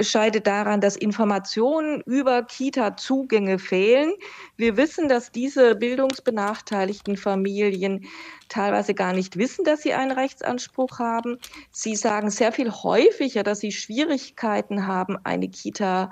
Scheitert 0.00 0.46
daran, 0.46 0.80
dass 0.80 0.96
Informationen 0.96 2.00
über 2.02 2.42
Kita-Zugänge 2.42 3.58
fehlen. 3.58 4.12
Wir 4.56 4.76
wissen, 4.76 5.08
dass 5.08 5.32
diese 5.32 5.74
bildungsbenachteiligten 5.74 7.16
Familien 7.16 8.06
teilweise 8.48 8.94
gar 8.94 9.12
nicht 9.12 9.36
wissen, 9.36 9.64
dass 9.64 9.82
sie 9.82 9.94
einen 9.94 10.12
Rechtsanspruch 10.12 10.98
haben. 10.98 11.38
Sie 11.70 11.96
sagen 11.96 12.30
sehr 12.30 12.52
viel 12.52 12.70
häufiger, 12.70 13.42
dass 13.42 13.60
sie 13.60 13.72
Schwierigkeiten 13.72 14.86
haben, 14.86 15.16
eine 15.24 15.48
Kita 15.48 16.10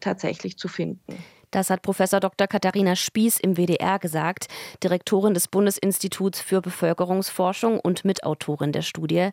tatsächlich 0.00 0.58
zu 0.58 0.68
finden. 0.68 1.16
Das 1.50 1.70
hat 1.70 1.82
Professor 1.82 2.20
Dr. 2.20 2.46
Katharina 2.46 2.94
Spieß 2.94 3.38
im 3.40 3.56
WDR 3.56 3.98
gesagt, 3.98 4.48
Direktorin 4.82 5.34
des 5.34 5.48
Bundesinstituts 5.48 6.40
für 6.40 6.60
Bevölkerungsforschung 6.60 7.80
und 7.80 8.04
Mitautorin 8.04 8.72
der 8.72 8.82
Studie. 8.82 9.30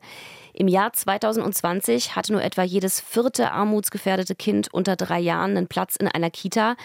Im 0.54 0.68
Jahr 0.68 0.94
2020 0.94 2.16
hatte 2.16 2.32
nur 2.32 2.44
etwa 2.44 2.64
jedes 2.64 3.02
vierte 3.02 3.52
armutsgefährdete 3.52 4.36
Kind 4.36 4.74
unter 4.74 4.96
drei 4.96 5.20
Jahren 5.20 5.58
einen 5.58 5.68
Platz 5.68 5.96
in 5.98 6.08
einer 6.08 6.30
Kita, 6.30 6.76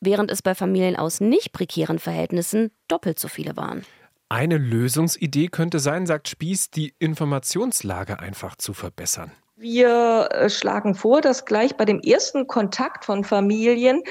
während 0.00 0.30
es 0.30 0.42
bei 0.42 0.54
Familien 0.54 0.96
aus 0.96 1.20
nicht 1.20 1.52
prekären 1.52 1.98
Verhältnissen 1.98 2.70
doppelt 2.88 3.18
so 3.18 3.28
viele 3.28 3.56
waren. 3.56 3.84
Eine 4.28 4.58
Lösungsidee 4.58 5.48
könnte 5.48 5.80
sein, 5.80 6.06
sagt 6.06 6.28
Spieß, 6.28 6.70
die 6.70 6.94
Informationslage 7.00 8.20
einfach 8.20 8.54
zu 8.54 8.74
verbessern. 8.74 9.32
Wir 9.60 10.30
äh, 10.32 10.48
schlagen 10.48 10.94
vor, 10.94 11.20
dass 11.20 11.44
gleich 11.44 11.76
bei 11.76 11.84
dem 11.84 12.00
ersten 12.00 12.46
Kontakt 12.46 13.04
von 13.04 13.24
Familien 13.24 14.02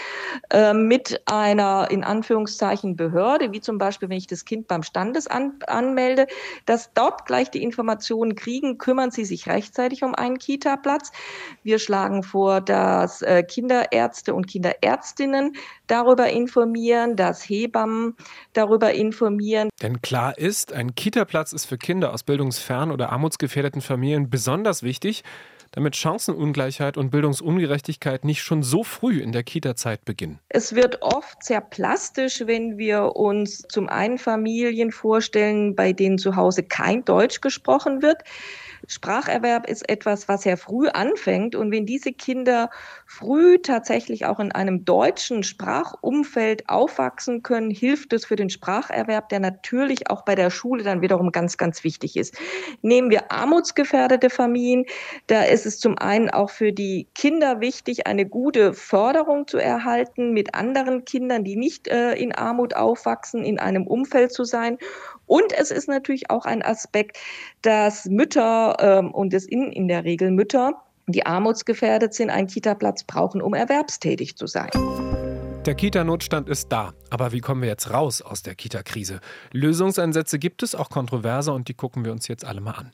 äh, 0.52 0.76
mit 0.76 1.24
einer 1.26 1.88
in 1.90 2.04
Anführungszeichen 2.04 2.96
Behörde, 2.96 3.52
wie 3.52 3.60
zum 3.60 3.80
Beispiel, 3.80 4.10
wenn 4.10 4.18
ich 4.18 4.28
das 4.28 4.46
Kind 4.46 4.68
beim 4.68 4.84
Standesamt 4.84 5.68
anmelde, 5.68 6.28
dass 6.68 6.94
dort 6.94 7.26
gleich 7.26 7.50
die 7.50 7.64
Informationen 7.64 8.36
kriegen, 8.36 8.78
kümmern 8.78 9.10
Sie 9.10 9.26
sich 9.26 9.48
rechtzeitig 9.48 10.04
um 10.04 10.14
einen 10.14 10.38
Kita-Platz. 10.38 11.12
Wir 11.64 11.80
schlagen 11.80 12.22
vor, 12.22 12.62
dass 12.62 13.24
äh, 13.24 13.42
Kinderärzte 13.42 14.36
und 14.36 14.46
Kinderärztinnen 14.46 15.54
darüber 15.88 16.30
informieren, 16.30 17.16
dass 17.16 17.42
Hebammen 17.42 18.16
darüber 18.54 18.94
informieren. 18.94 19.70
Denn 19.82 20.00
klar 20.04 20.38
ist, 20.38 20.74
ein 20.74 20.94
Kita-Platz 20.94 21.54
ist 21.54 21.66
für 21.66 21.80
Kinder 21.80 22.14
aus 22.14 22.22
bildungsfern 22.22 22.92
oder 22.92 23.10
armutsgefährdeten 23.10 23.82
Familien 23.82 24.30
besonders 24.30 24.84
wichtig 24.84 25.24
damit 25.72 25.96
Chancenungleichheit 25.96 26.98
und 26.98 27.10
Bildungsungerechtigkeit 27.10 28.26
nicht 28.26 28.42
schon 28.42 28.64
so 28.64 28.84
früh 28.84 29.20
in 29.20 29.32
der 29.32 29.44
Kita-Zeit 29.44 30.06
beginnen? 30.06 30.40
Es 30.50 30.76
wird 30.76 31.02
oft 31.02 31.44
sehr 31.44 31.62
plastisch, 31.62 32.44
wenn 32.46 32.78
wir 32.78 33.16
uns 33.16 33.60
zum 33.70 33.90
einen 33.90 34.18
Familien 34.18 34.92
vorstellen, 34.92 35.76
bei 35.76 35.94
denen 35.94 36.18
zu 36.18 36.36
Hause 36.36 36.64
kein 36.64 37.06
Deutsch 37.06 37.42
gesprochen 37.42 38.02
wird. 38.02 38.24
Spracherwerb 38.88 39.68
ist 39.68 39.88
etwas, 39.90 40.28
was 40.28 40.44
sehr 40.44 40.58
früh 40.58 40.88
anfängt. 40.88 41.56
Und 41.56 41.72
wenn 41.72 41.86
diese 41.86 42.12
Kinder 42.12 42.70
früh 43.06 43.58
tatsächlich 43.60 44.26
auch 44.26 44.40
in 44.40 44.52
einem 44.52 44.86
deutschen 44.86 45.44
Sprachumfeld 45.44 46.70
aufwachsen 46.70 47.44
können, 47.44 47.72
hilft 47.72 48.14
es 48.14 48.26
für 48.26 48.36
den 48.36 48.50
Spracherwerb, 48.50 49.30
der 49.30 49.40
natürlich 49.40 50.10
auch 50.10 50.24
bei 50.24 50.36
der 50.36 50.50
Schule 50.50 50.84
dann 50.84 51.02
wiederum 51.02 51.32
ganz, 51.32 51.58
ganz 51.58 51.84
wichtig 51.84 52.18
ist. 52.18 52.38
Nehmen 52.82 53.10
wir 53.10 53.32
armutsgefährdete 53.32 54.30
Familien, 54.30 54.86
da 55.28 55.44
ist 55.44 55.66
es 55.66 55.80
zum 55.80 55.98
einen 55.98 56.30
auch 56.30 56.50
für 56.50 56.72
die 56.72 57.08
Kinder 57.16 57.60
wichtig, 57.60 58.08
eine 58.08 58.26
gute 58.26 58.74
Förderung 58.74 59.48
zu 59.48 59.58
erhalten, 59.58 60.34
mit 60.34 60.56
anderen 60.56 61.06
Kindern, 61.06 61.44
die 61.44 61.56
nicht 61.56 61.88
äh, 61.88 62.14
in 62.14 62.34
Armut 62.34 62.76
aufwachsen, 62.76 63.44
in 63.44 63.60
einem 63.60 63.88
Umfeld 63.88 64.32
zu 64.32 64.44
sein. 64.44 64.78
Und 65.26 65.54
es 65.54 65.70
ist 65.70 65.88
natürlich 65.88 66.32
auch 66.32 66.46
ein 66.46 66.64
Aspekt, 66.64 67.18
dass 67.62 68.06
Mütter, 68.06 68.69
ähm, 68.80 69.12
und 69.12 69.34
es 69.34 69.46
in, 69.46 69.72
in 69.72 69.88
der 69.88 70.04
Regel 70.04 70.32
Mütter, 70.32 70.74
die 71.08 71.26
armutsgefährdet 71.26 72.14
sind, 72.14 72.30
einen 72.30 72.48
Kita-Platz 72.48 73.04
brauchen, 73.04 73.42
um 73.42 73.54
erwerbstätig 73.54 74.36
zu 74.36 74.48
sein. 74.48 74.70
Der 75.66 75.76
Kita-Notstand 75.76 76.48
ist 76.48 76.72
da. 76.72 76.94
Aber 77.10 77.34
wie 77.34 77.42
kommen 77.42 77.62
wir 77.62 77.68
jetzt 77.68 77.92
raus 77.92 78.22
aus 78.22 78.42
der 78.42 78.56
Kita-Krise? 78.56 79.20
Lösungsansätze 79.52 80.40
gibt 80.40 80.64
es, 80.64 80.74
auch 80.74 80.90
kontroverse, 80.90 81.52
und 81.52 81.68
die 81.68 81.74
gucken 81.74 82.06
wir 82.06 82.14
uns 82.14 82.30
jetzt 82.30 82.46
alle 82.46 82.62
mal 82.62 82.72
an. 82.72 82.92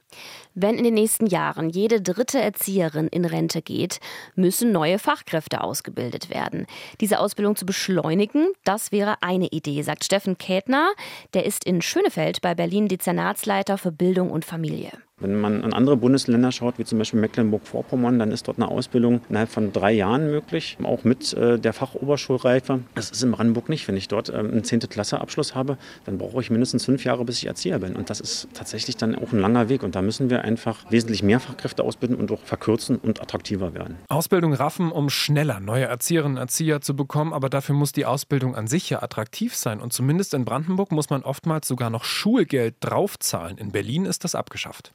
Wenn 0.55 0.75
in 0.77 0.83
den 0.83 0.95
nächsten 0.95 1.27
Jahren 1.27 1.69
jede 1.69 2.01
dritte 2.01 2.41
Erzieherin 2.41 3.07
in 3.07 3.23
Rente 3.23 3.61
geht, 3.61 3.99
müssen 4.35 4.71
neue 4.71 4.97
Fachkräfte 4.97 5.61
ausgebildet 5.61 6.31
werden. 6.31 6.65
Diese 7.01 7.19
Ausbildung 7.19 7.55
zu 7.55 7.67
beschleunigen, 7.67 8.47
das 8.63 8.91
wäre 8.91 9.21
eine 9.21 9.47
Idee, 9.47 9.83
sagt 9.83 10.03
Steffen 10.03 10.39
Kätner. 10.39 10.89
Der 11.35 11.45
ist 11.45 11.65
in 11.65 11.83
Schönefeld 11.83 12.41
bei 12.41 12.55
Berlin 12.55 12.87
Dezernatsleiter 12.87 13.77
für 13.77 13.91
Bildung 13.91 14.31
und 14.31 14.43
Familie. 14.43 14.91
Wenn 15.21 15.39
man 15.39 15.63
an 15.63 15.71
andere 15.71 15.95
Bundesländer 15.95 16.51
schaut, 16.51 16.77
wie 16.77 16.83
zum 16.83 16.97
Beispiel 16.97 17.21
Mecklenburg-Vorpommern, 17.21 18.19
dann 18.19 18.31
ist 18.31 18.49
dort 18.49 18.57
eine 18.57 18.67
Ausbildung 18.67 19.21
innerhalb 19.29 19.49
von 19.49 19.71
drei 19.71 19.93
Jahren 19.93 20.29
möglich, 20.29 20.77
auch 20.83 21.05
mit 21.05 21.31
äh, 21.33 21.57
der 21.57 21.71
Fachoberschulreife. 21.71 22.81
Das 22.95 23.11
ist 23.11 23.23
in 23.23 23.31
Brandenburg 23.31 23.69
nicht. 23.69 23.87
Wenn 23.87 23.95
ich 23.95 24.09
dort 24.09 24.27
ähm, 24.27 24.51
einen 24.51 24.65
10. 24.65 24.81
Klasse 24.81 25.21
Abschluss 25.21 25.55
habe, 25.55 25.77
dann 26.03 26.17
brauche 26.17 26.41
ich 26.41 26.49
mindestens 26.49 26.83
fünf 26.83 27.05
Jahre, 27.05 27.23
bis 27.23 27.37
ich 27.37 27.45
Erzieher 27.45 27.79
bin. 27.79 27.95
Und 27.95 28.09
das 28.09 28.19
ist 28.19 28.49
tatsächlich 28.53 28.97
dann 28.97 29.15
auch 29.15 29.31
ein 29.31 29.39
langer 29.39 29.69
Weg. 29.69 29.83
Und 29.83 29.95
da 29.95 30.01
müssen 30.01 30.29
wir 30.29 30.41
einfach 30.41 30.83
wesentlich 30.91 31.23
mehr 31.23 31.39
Fachkräfte 31.39 31.85
ausbilden 31.85 32.17
und 32.17 32.29
auch 32.33 32.41
verkürzen 32.41 32.97
und 32.97 33.21
attraktiver 33.21 33.73
werden. 33.73 33.95
Ausbildung 34.09 34.51
raffen, 34.51 34.91
um 34.91 35.09
schneller 35.09 35.61
neue 35.61 35.85
Erzieherinnen 35.85 36.35
und 36.37 36.41
Erzieher 36.41 36.81
zu 36.81 36.93
bekommen. 36.93 37.31
Aber 37.31 37.49
dafür 37.49 37.73
muss 37.73 37.93
die 37.93 38.05
Ausbildung 38.05 38.53
an 38.53 38.67
sich 38.67 38.89
ja 38.89 39.01
attraktiv 39.01 39.55
sein. 39.55 39.79
Und 39.79 39.93
zumindest 39.93 40.33
in 40.33 40.43
Brandenburg 40.43 40.91
muss 40.91 41.09
man 41.09 41.23
oftmals 41.23 41.69
sogar 41.69 41.89
noch 41.89 42.03
Schulgeld 42.03 42.75
draufzahlen. 42.81 43.57
In 43.57 43.71
Berlin 43.71 44.03
ist 44.03 44.25
das 44.25 44.35
abgeschafft. 44.35 44.93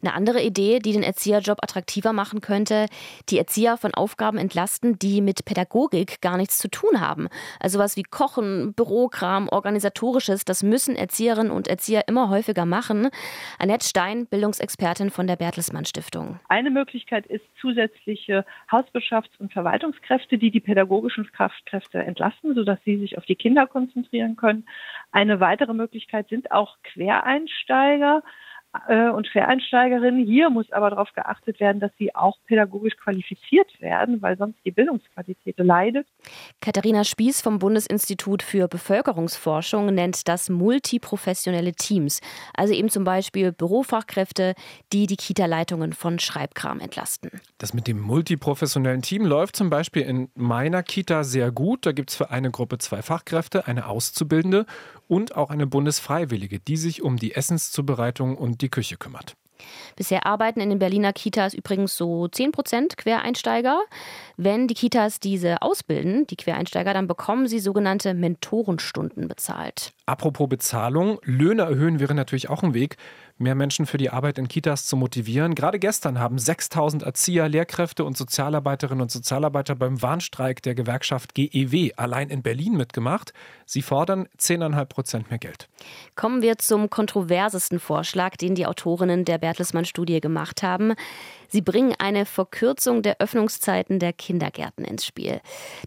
Eine 0.00 0.14
andere 0.14 0.42
Idee, 0.42 0.78
die 0.78 0.92
den 0.92 1.02
Erzieherjob 1.02 1.58
attraktiver 1.60 2.12
machen 2.12 2.40
könnte, 2.40 2.86
die 3.30 3.38
Erzieher 3.38 3.76
von 3.76 3.94
Aufgaben 3.94 4.38
entlasten, 4.38 4.98
die 4.98 5.20
mit 5.20 5.44
Pädagogik 5.44 6.20
gar 6.20 6.36
nichts 6.36 6.58
zu 6.58 6.68
tun 6.68 7.00
haben. 7.00 7.28
Also 7.58 7.80
was 7.80 7.96
wie 7.96 8.04
Kochen, 8.04 8.74
Bürokram, 8.74 9.48
organisatorisches, 9.48 10.44
das 10.44 10.62
müssen 10.62 10.94
Erzieherinnen 10.94 11.50
und 11.50 11.66
Erzieher 11.66 12.06
immer 12.06 12.30
häufiger 12.30 12.64
machen. 12.64 13.08
Annette 13.58 13.86
Stein, 13.86 14.26
Bildungsexpertin 14.26 15.10
von 15.10 15.26
der 15.26 15.36
Bertelsmann 15.36 15.84
Stiftung. 15.84 16.38
Eine 16.48 16.70
Möglichkeit 16.70 17.26
ist 17.26 17.44
zusätzliche 17.60 18.44
Hausbeschafts- 18.70 19.38
und 19.38 19.52
Verwaltungskräfte, 19.52 20.38
die 20.38 20.52
die 20.52 20.60
pädagogischen 20.60 21.28
Kraftkräfte 21.32 21.98
entlasten, 21.98 22.54
sodass 22.54 22.78
sie 22.84 22.98
sich 22.98 23.18
auf 23.18 23.26
die 23.26 23.36
Kinder 23.36 23.66
konzentrieren 23.66 24.36
können. 24.36 24.64
Eine 25.10 25.40
weitere 25.40 25.74
Möglichkeit 25.74 26.28
sind 26.28 26.52
auch 26.52 26.76
Quereinsteiger 26.84 28.22
äh, 28.88 29.08
und 29.10 29.30
Quereinsteigerinnen. 29.30 30.24
Hier 30.24 30.50
muss 30.50 30.70
aber 30.72 30.90
darauf 30.90 31.12
geachtet 31.14 31.60
werden, 31.60 31.80
dass 31.80 31.90
sie 31.98 32.14
auch 32.14 32.36
pädagogisch 32.46 32.96
qualifiziert 32.96 33.80
werden, 33.80 34.22
weil 34.22 34.36
sonst 34.36 34.58
die 34.64 34.70
Bildungsqualität 34.70 35.58
leidet. 35.58 36.06
Katharina 36.60 37.04
Spieß 37.04 37.42
vom 37.42 37.58
Bundesinstitut 37.58 38.42
für 38.42 38.68
Bevölkerungsforschung 38.68 39.94
nennt 39.94 40.28
das 40.28 40.48
multiprofessionelle 40.48 41.72
Teams. 41.72 42.20
Also 42.54 42.74
eben 42.74 42.88
zum 42.88 43.04
Beispiel 43.04 43.52
Bürofachkräfte, 43.52 44.54
die 44.92 45.06
die 45.06 45.16
Kita-Leitungen 45.16 45.92
von 45.92 46.18
Schreibkram 46.18 46.80
entlasten. 46.80 47.30
Das 47.58 47.74
mit 47.74 47.86
dem 47.86 48.00
multiprofessionellen 48.00 49.02
Team 49.02 49.24
läuft 49.24 49.56
zum 49.56 49.70
Beispiel 49.70 50.02
in 50.02 50.30
meiner 50.34 50.82
Kita 50.82 51.24
sehr 51.24 51.50
gut. 51.50 51.86
Da 51.86 51.92
gibt 51.92 52.10
es 52.10 52.16
für 52.16 52.30
eine 52.30 52.50
Gruppe 52.50 52.78
zwei 52.78 53.02
Fachkräfte, 53.02 53.66
eine 53.66 53.86
Auszubildende 53.86 54.66
und 55.08 55.36
auch 55.36 55.50
eine 55.50 55.66
Bundesfreiwillige, 55.66 56.60
die 56.60 56.76
sich 56.76 57.02
um 57.02 57.16
die 57.16 57.34
Essenszubereitung 57.34 58.36
und 58.36 58.60
die 58.60 58.67
Küche 58.68 58.96
kümmert. 58.96 59.34
Bisher 59.96 60.26
arbeiten 60.26 60.60
in 60.60 60.70
den 60.70 60.78
Berliner 60.78 61.12
Kitas 61.12 61.54
übrigens 61.54 61.96
so 61.96 62.28
10 62.28 62.52
Prozent 62.52 62.96
Quereinsteiger. 62.96 63.80
Wenn 64.36 64.68
die 64.68 64.74
Kitas 64.74 65.20
diese 65.20 65.62
ausbilden, 65.62 66.26
die 66.26 66.36
Quereinsteiger, 66.36 66.94
dann 66.94 67.08
bekommen 67.08 67.48
sie 67.48 67.58
sogenannte 67.58 68.14
Mentorenstunden 68.14 69.28
bezahlt. 69.28 69.90
Apropos 70.06 70.48
Bezahlung, 70.48 71.18
Löhne 71.24 71.62
erhöhen 71.62 72.00
wäre 72.00 72.14
natürlich 72.14 72.48
auch 72.48 72.62
ein 72.62 72.74
Weg 72.74 72.96
mehr 73.40 73.54
Menschen 73.54 73.86
für 73.86 73.98
die 73.98 74.10
Arbeit 74.10 74.38
in 74.38 74.48
Kitas 74.48 74.86
zu 74.86 74.96
motivieren. 74.96 75.54
Gerade 75.54 75.78
gestern 75.78 76.18
haben 76.18 76.38
6000 76.38 77.02
Erzieher, 77.02 77.48
Lehrkräfte 77.48 78.04
und 78.04 78.16
Sozialarbeiterinnen 78.16 79.02
und 79.02 79.10
Sozialarbeiter 79.10 79.74
beim 79.74 80.00
Warnstreik 80.02 80.62
der 80.62 80.74
Gewerkschaft 80.74 81.34
GEW 81.34 81.92
allein 81.96 82.30
in 82.30 82.42
Berlin 82.42 82.76
mitgemacht. 82.76 83.32
Sie 83.66 83.82
fordern 83.82 84.28
10,5 84.38 84.84
Prozent 84.86 85.30
mehr 85.30 85.38
Geld. 85.38 85.68
Kommen 86.16 86.42
wir 86.42 86.58
zum 86.58 86.90
kontroversesten 86.90 87.80
Vorschlag, 87.80 88.36
den 88.36 88.54
die 88.54 88.66
Autorinnen 88.66 89.24
der 89.24 89.38
Bertelsmann-Studie 89.38 90.20
gemacht 90.20 90.62
haben. 90.62 90.94
Sie 91.48 91.62
bringen 91.62 91.94
eine 91.98 92.26
Verkürzung 92.26 93.02
der 93.02 93.20
Öffnungszeiten 93.20 93.98
der 93.98 94.12
Kindergärten 94.12 94.84
ins 94.84 95.06
Spiel. 95.06 95.40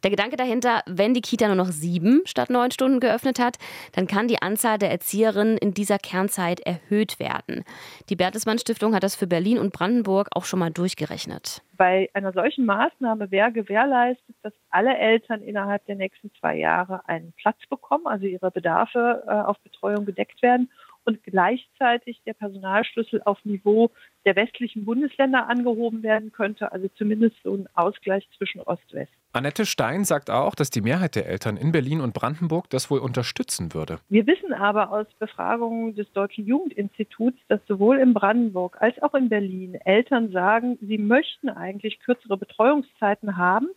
Der 0.03 0.09
Gedanke 0.09 0.35
dahinter, 0.35 0.81
wenn 0.87 1.13
die 1.13 1.21
Kita 1.21 1.47
nur 1.47 1.55
noch 1.55 1.67
sieben 1.67 2.21
statt 2.25 2.49
neun 2.49 2.71
Stunden 2.71 2.99
geöffnet 2.99 3.39
hat, 3.39 3.57
dann 3.93 4.07
kann 4.07 4.27
die 4.27 4.41
Anzahl 4.41 4.79
der 4.79 4.89
Erzieherinnen 4.89 5.57
in 5.57 5.73
dieser 5.73 5.99
Kernzeit 5.99 6.61
erhöht 6.61 7.19
werden. 7.19 7.63
Die 8.09 8.15
Bertelsmann 8.15 8.57
Stiftung 8.57 8.95
hat 8.95 9.03
das 9.03 9.15
für 9.15 9.27
Berlin 9.27 9.59
und 9.59 9.71
Brandenburg 9.71 10.29
auch 10.33 10.45
schon 10.45 10.59
mal 10.59 10.71
durchgerechnet. 10.71 11.61
Bei 11.77 12.09
einer 12.13 12.33
solchen 12.33 12.65
Maßnahme 12.65 13.31
wäre 13.31 13.51
gewährleistet, 13.51 14.35
dass 14.41 14.53
alle 14.69 14.97
Eltern 14.97 15.41
innerhalb 15.41 15.85
der 15.85 15.95
nächsten 15.95 16.31
zwei 16.39 16.55
Jahre 16.57 17.07
einen 17.07 17.33
Platz 17.33 17.57
bekommen, 17.69 18.07
also 18.07 18.25
ihre 18.25 18.51
Bedarfe 18.51 19.23
äh, 19.27 19.31
auf 19.31 19.59
Betreuung 19.59 20.05
gedeckt 20.05 20.41
werden 20.41 20.69
und 21.05 21.23
gleichzeitig 21.23 22.21
der 22.25 22.33
Personalschlüssel 22.33 23.21
auf 23.23 23.43
Niveau 23.45 23.91
der 24.25 24.35
westlichen 24.35 24.85
Bundesländer 24.85 25.47
angehoben 25.47 26.03
werden 26.03 26.31
könnte, 26.31 26.71
also 26.71 26.87
zumindest 26.95 27.35
so 27.43 27.55
ein 27.55 27.67
Ausgleich 27.73 28.27
zwischen 28.37 28.61
Ost-West. 28.61 29.11
Annette 29.33 29.65
Stein 29.65 30.03
sagt 30.03 30.29
auch, 30.29 30.55
dass 30.55 30.69
die 30.69 30.81
Mehrheit 30.81 31.15
der 31.15 31.25
Eltern 31.25 31.57
in 31.57 31.71
Berlin 31.71 32.01
und 32.01 32.13
Brandenburg 32.13 32.69
das 32.69 32.91
wohl 32.91 32.99
unterstützen 32.99 33.73
würde. 33.73 33.99
Wir 34.09 34.27
wissen 34.27 34.53
aber 34.53 34.91
aus 34.91 35.07
Befragungen 35.19 35.95
des 35.95 36.11
Deutschen 36.11 36.45
Jugendinstituts, 36.45 37.39
dass 37.47 37.61
sowohl 37.67 37.97
in 37.99 38.13
Brandenburg 38.13 38.77
als 38.81 39.01
auch 39.01 39.13
in 39.13 39.29
Berlin 39.29 39.75
Eltern 39.85 40.31
sagen, 40.31 40.77
sie 40.81 40.97
möchten 40.97 41.49
eigentlich 41.49 41.99
kürzere 42.01 42.37
Betreuungszeiten 42.37 43.37
haben 43.37 43.69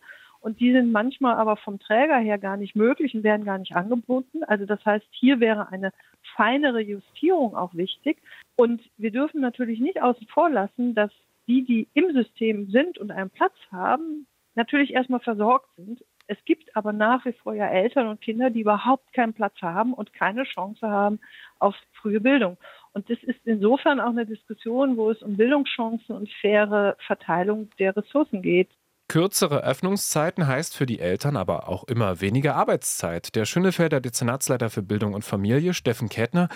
und 0.45 0.61
die 0.61 0.73
sind 0.73 0.93
manchmal 0.93 1.37
aber 1.37 1.57
vom 1.57 1.79
Träger 1.79 2.19
her 2.19 2.37
gar 2.37 2.59
nicht 2.59 2.77
möglich 2.77 3.15
und 3.15 3.23
werden 3.23 3.47
gar 3.47 3.57
nicht 3.57 3.75
angeboten. 3.75 4.45
Also 4.45 4.67
das 4.67 4.85
heißt, 4.85 5.07
hier 5.11 5.41
wäre 5.41 5.69
eine 5.69 5.91
feinere 6.37 6.81
Justierung 6.81 7.57
auch 7.57 7.75
wichtig. 7.75 8.19
Und 8.57 8.83
wir 8.97 9.11
dürfen 9.11 9.41
natürlich 9.41 9.81
nicht 9.81 10.01
außen 10.03 10.27
vor 10.29 10.51
lassen, 10.51 10.95
dass 10.95 11.11
die, 11.47 11.65
die 11.65 11.89
im 11.95 12.13
System 12.13 12.71
sind 12.71 12.99
und 12.99 13.11
einen 13.11 13.31
Platz 13.31 13.55
haben, 13.71 14.27
natürlich 14.55 14.93
erstmal 14.95 15.21
versorgt 15.21 15.69
sind. 15.77 16.05
Es 16.27 16.39
gibt 16.47 16.75
aber 16.75 16.93
nach 16.93 17.25
wie 17.27 17.35
vor 17.35 17.55
ja 17.55 17.69
Eltern 17.69 18.09
und 18.09 18.21
Kinder, 18.21 18.49
die 18.49 18.61
überhaupt 18.61 19.13
keinen 19.13 19.35
Platz 19.35 19.61
haben 19.61 19.93
und 19.93 20.15
keine 20.15 20.45
Chance 20.45 20.89
haben 20.89 21.21
auf 21.59 21.75
frühe 21.93 22.21
Bildung. 22.21 22.57
Und 22.93 23.11
das 23.11 23.23
ist 23.23 23.41
insofern 23.45 24.01
auch 24.01 24.11
eine 24.11 24.25
Diskussion, 24.25 24.97
wo 24.97 25.11
es 25.11 25.23
um 25.23 25.37
Bildungschancen 25.37 26.15
und 26.15 26.31
faire 26.41 26.97
Verteilung 27.07 27.69
der 27.79 27.95
Ressourcen 27.95 28.41
geht. 28.41 28.71
Kürzere 29.09 29.63
Öffnungszeiten 29.63 30.47
heißt 30.47 30.77
für 30.77 30.87
die 30.87 30.99
Eltern 30.99 31.37
aber 31.37 31.69
auch 31.69 31.85
immer 31.85 32.21
weniger 32.21 32.57
Arbeitszeit. 32.57 33.35
Der 33.35 33.45
Schönefelder 33.45 34.01
Dezernatsleiter 34.01 34.71
für 34.71 34.83
Bildung 34.83 35.13
und 35.15 35.25
Familie, 35.25 35.75
Steffen 35.75 36.09
Kettner, 36.09 36.49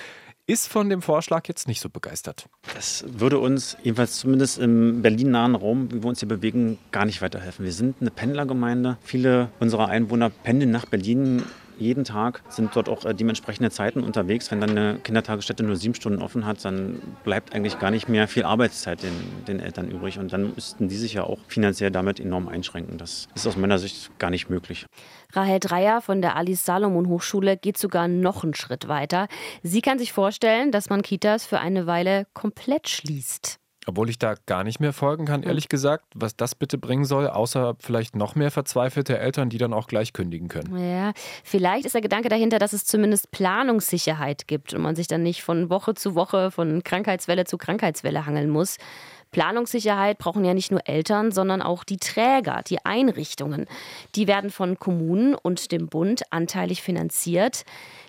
ist 0.47 0.67
von 0.67 0.89
dem 0.89 1.03
Vorschlag 1.03 1.47
jetzt 1.47 1.69
nicht 1.69 1.81
so 1.81 1.91
begeistert. 1.91 2.49
Das 2.75 3.05
würde 3.07 3.39
uns 3.39 3.77
jedenfalls 3.83 4.17
zumindest 4.17 4.59
im 4.59 5.03
Berlin-nahen 5.03 5.55
Raum, 5.55 5.93
wie 5.93 6.03
wir 6.03 6.09
uns 6.09 6.21
hier 6.21 6.29
bewegen, 6.29 6.79
gar 6.91 7.05
nicht 7.05 7.21
weiterhelfen. 7.21 7.67
Wir 7.67 7.73
sind 7.73 7.97
eine 8.01 8.11
Pendlergemeinde. 8.11 8.97
Viele 9.03 9.51
unserer 9.61 9.89
Einwohner 9.89 10.31
pendeln 10.31 10.71
nach 10.71 10.87
Berlin 10.87 11.43
jeden 11.79 12.05
Tag, 12.05 12.43
sind 12.49 12.75
dort 12.75 12.89
auch 12.89 13.05
äh, 13.05 13.15
dementsprechende 13.15 13.71
Zeiten 13.71 14.03
unterwegs. 14.03 14.51
Wenn 14.51 14.61
dann 14.61 14.71
eine 14.71 14.99
Kindertagesstätte 14.99 15.63
nur 15.63 15.77
sieben 15.77 15.95
Stunden 15.95 16.23
offen 16.23 16.47
hat, 16.47 16.65
dann 16.65 17.01
bleibt 17.25 17.55
eigentlich 17.55 17.79
gar 17.79 17.91
nicht 17.91 18.09
mehr 18.09 18.29
viel 18.29 18.45
Arbeitszeit 18.45 19.03
den, 19.03 19.13
den 19.47 19.61
Eltern 19.61 19.91
übrig. 19.91 20.19
Und 20.19 20.33
dann 20.33 20.55
müssten 20.55 20.89
die 20.89 20.97
sich 20.97 21.15
ja 21.15 21.25
auch 21.25 21.39
finanziell 21.49 21.91
damit 21.91 22.21
enorm 22.21 22.49
einschränken. 22.49 22.99
Das 22.99 23.29
ist 23.35 23.47
aus 23.47 23.57
meiner 23.57 23.79
Sicht 23.79 24.19
gar 24.19 24.31
nicht 24.31 24.49
möglich. 24.49 24.87
Rahel 25.33 25.61
Dreier 25.61 26.01
von 26.01 26.23
der 26.23 26.37
Alice 26.37 26.65
Salomon 26.65 27.09
Hochschule 27.09 27.57
geht 27.57 27.79
sogar 27.79 28.09
noch 28.09 28.45
einen 28.45 28.55
Schritt 28.55 28.89
weiter. 28.89 29.29
Sie 29.63 29.81
kann 29.81 29.99
sich 29.99 30.13
vorstellen, 30.13 30.73
dass 30.73 30.91
man 30.91 31.03
Kitas 31.03 31.47
für 31.47 31.61
eine 31.61 31.87
Weile 31.87 32.27
komplett 32.33 32.89
schließt. 32.89 33.59
Obwohl 33.89 34.11
ich 34.11 34.19
da 34.19 34.35
gar 34.45 34.65
nicht 34.65 34.81
mehr 34.81 34.93
folgen 34.93 35.25
kann, 35.25 35.43
ehrlich 35.43 35.71
gesagt, 35.71 36.05
was 36.15 36.37
das 36.37 36.55
bitte 36.55 36.77
bringen 36.77 37.07
soll, 37.07 37.27
außer 37.27 37.75
vielleicht 37.79 38.17
noch 38.17 38.35
mehr 38.35 38.51
verzweifelte 38.51 39.19
Eltern, 39.19 39.49
die 39.49 39.57
dann 39.57 39.73
auch 39.73 39.87
gleich 39.87 40.13
kündigen 40.13 40.49
können. 40.49 40.77
Ja, 40.79 41.13
vielleicht 41.43 41.87
ist 41.87 41.95
der 41.95 42.03
Gedanke 42.03 42.29
dahinter, 42.29 42.59
dass 42.59 42.75
es 42.75 42.85
zumindest 42.85 43.31
Planungssicherheit 43.31 44.47
gibt 44.47 44.75
und 44.75 44.83
man 44.83 44.95
sich 44.95 45.07
dann 45.07 45.23
nicht 45.23 45.43
von 45.43 45.71
Woche 45.71 45.95
zu 45.95 46.15
Woche, 46.15 46.51
von 46.51 46.85
Krankheitswelle 46.85 47.47
zu 47.47 47.57
Krankheitswelle 47.57 48.27
hangeln 48.27 48.51
muss. 48.51 48.77
Planungssicherheit 49.31 50.19
brauchen 50.19 50.45
ja 50.45 50.53
nicht 50.53 50.71
nur 50.71 50.87
Eltern, 50.87 51.33
sondern 51.33 51.63
auch 51.63 51.85
die 51.85 51.99
Träger, 51.99 52.63
die 52.67 52.85
Einrichtungen. 52.85 53.67
Die 54.15 54.27
werden 54.27 54.51
von 54.51 54.79
Kommunen 54.79 55.35
und 55.35 55.73
dem 55.73 55.89
Bund 55.89 56.23
anteilig 56.31 56.83
finanziert. 56.83 57.65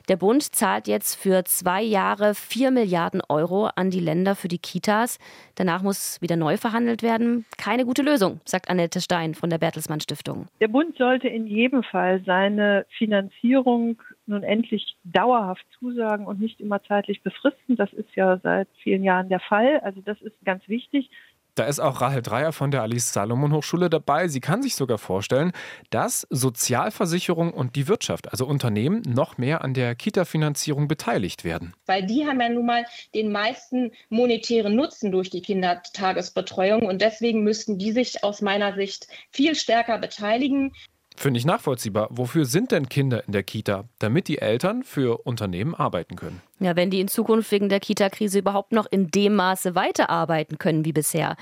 Der 0.09 0.17
Bund 0.17 0.41
zahlt 0.41 0.87
jetzt 0.87 1.13
für 1.13 1.43
zwei 1.43 1.83
Jahre 1.83 2.33
vier 2.33 2.71
Milliarden 2.71 3.21
Euro 3.29 3.69
an 3.75 3.91
die 3.91 3.99
Länder 3.99 4.35
für 4.35 4.47
die 4.47 4.57
Kitas. 4.57 5.19
Danach 5.53 5.83
muss 5.83 6.19
wieder 6.19 6.35
neu 6.35 6.57
verhandelt 6.57 7.03
werden. 7.03 7.45
Keine 7.59 7.85
gute 7.85 8.01
Lösung, 8.01 8.41
sagt 8.43 8.71
Annette 8.71 9.01
Stein 9.01 9.35
von 9.35 9.51
der 9.51 9.59
Bertelsmann 9.59 9.99
Stiftung. 10.01 10.47
Der 10.61 10.67
Bund 10.67 10.97
sollte 10.97 11.27
in 11.27 11.45
jedem 11.45 11.83
Fall 11.83 12.23
seine 12.25 12.87
Finanzierung 12.97 14.01
nun 14.25 14.41
endlich 14.41 14.95
dauerhaft 15.03 15.65
zusagen 15.77 16.25
und 16.25 16.39
nicht 16.39 16.59
immer 16.59 16.81
zeitlich 16.81 17.21
befristen. 17.21 17.75
Das 17.75 17.93
ist 17.93 18.15
ja 18.15 18.39
seit 18.41 18.67
vielen 18.81 19.03
Jahren 19.03 19.29
der 19.29 19.39
Fall. 19.39 19.79
Also 19.81 20.01
das 20.01 20.19
ist 20.21 20.33
ganz 20.43 20.67
wichtig. 20.67 21.11
Da 21.59 21.65
ist 21.65 21.81
auch 21.81 21.99
Rahel 21.99 22.21
Dreier 22.21 22.53
von 22.53 22.71
der 22.71 22.83
Alice 22.83 23.11
Salomon 23.11 23.51
Hochschule 23.51 23.89
dabei. 23.89 24.29
Sie 24.29 24.39
kann 24.39 24.61
sich 24.63 24.75
sogar 24.75 24.97
vorstellen, 24.97 25.51
dass 25.89 26.25
Sozialversicherung 26.29 27.51
und 27.51 27.75
die 27.75 27.89
Wirtschaft, 27.89 28.31
also 28.31 28.45
Unternehmen, 28.45 29.01
noch 29.01 29.37
mehr 29.37 29.61
an 29.61 29.73
der 29.73 29.93
Kita-Finanzierung 29.93 30.87
beteiligt 30.87 31.43
werden. 31.43 31.73
Weil 31.85 32.05
die 32.05 32.25
haben 32.25 32.39
ja 32.39 32.47
nun 32.47 32.65
mal 32.65 32.85
den 33.13 33.33
meisten 33.33 33.91
monetären 34.07 34.73
Nutzen 34.73 35.11
durch 35.11 35.31
die 35.31 35.41
Kindertagesbetreuung 35.41 36.83
und 36.83 37.01
deswegen 37.01 37.43
müssten 37.43 37.77
die 37.77 37.91
sich 37.91 38.23
aus 38.23 38.41
meiner 38.41 38.73
Sicht 38.75 39.09
viel 39.29 39.53
stärker 39.53 39.97
beteiligen. 39.97 40.71
Finde 41.15 41.37
ich 41.37 41.45
nachvollziehbar. 41.45 42.07
Wofür 42.11 42.45
sind 42.45 42.71
denn 42.71 42.87
Kinder 42.87 43.25
in 43.25 43.33
der 43.33 43.43
Kita? 43.43 43.83
Damit 43.99 44.29
die 44.29 44.37
Eltern 44.37 44.83
für 44.83 45.25
Unternehmen 45.25 45.75
arbeiten 45.75 46.15
können. 46.15 46.41
Ja, 46.61 46.75
wenn 46.75 46.89
die 46.89 47.01
in 47.01 47.07
Zukunft 47.07 47.51
wegen 47.51 47.67
der 47.69 47.79
Kita-Krise 47.79 48.39
überhaupt 48.39 48.71
noch 48.71 48.85
in 48.89 49.11
dem 49.11 49.35
Maße 49.35 49.75
weiterarbeiten 49.75 50.57
können 50.57 50.85
wie 50.85 50.93
bisher. 50.93 51.35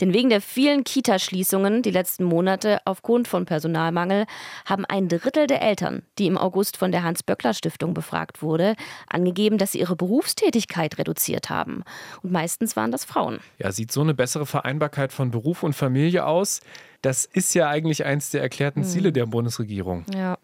Denn 0.00 0.12
wegen 0.12 0.30
der 0.30 0.40
vielen 0.40 0.84
Kita-Schließungen 0.84 1.82
die 1.82 1.90
letzten 1.90 2.24
Monate 2.24 2.80
aufgrund 2.84 3.28
von 3.28 3.46
Personalmangel 3.46 4.26
haben 4.64 4.84
ein 4.84 5.08
Drittel 5.08 5.46
der 5.46 5.62
Eltern, 5.62 6.02
die 6.18 6.26
im 6.26 6.38
August 6.38 6.76
von 6.76 6.92
der 6.92 7.02
Hans-Böckler-Stiftung 7.02 7.94
befragt 7.94 8.42
wurde, 8.42 8.74
angegeben, 9.08 9.58
dass 9.58 9.72
sie 9.72 9.80
ihre 9.80 9.96
Berufstätigkeit 9.96 10.98
reduziert 10.98 11.50
haben. 11.50 11.84
Und 12.22 12.32
meistens 12.32 12.76
waren 12.76 12.92
das 12.92 13.04
Frauen. 13.04 13.40
Ja, 13.58 13.72
sieht 13.72 13.92
so 13.92 14.00
eine 14.00 14.14
bessere 14.14 14.46
Vereinbarkeit 14.46 15.12
von 15.12 15.30
Beruf 15.30 15.62
und 15.62 15.74
Familie 15.74 16.26
aus? 16.26 16.60
Das 17.02 17.24
ist 17.24 17.54
ja 17.54 17.68
eigentlich 17.68 18.04
eins 18.04 18.30
der 18.30 18.42
erklärten 18.42 18.84
Ziele 18.84 19.08
hm. 19.08 19.14
der 19.14 19.26
Bundesregierung. 19.26 20.04
Ja. 20.14 20.38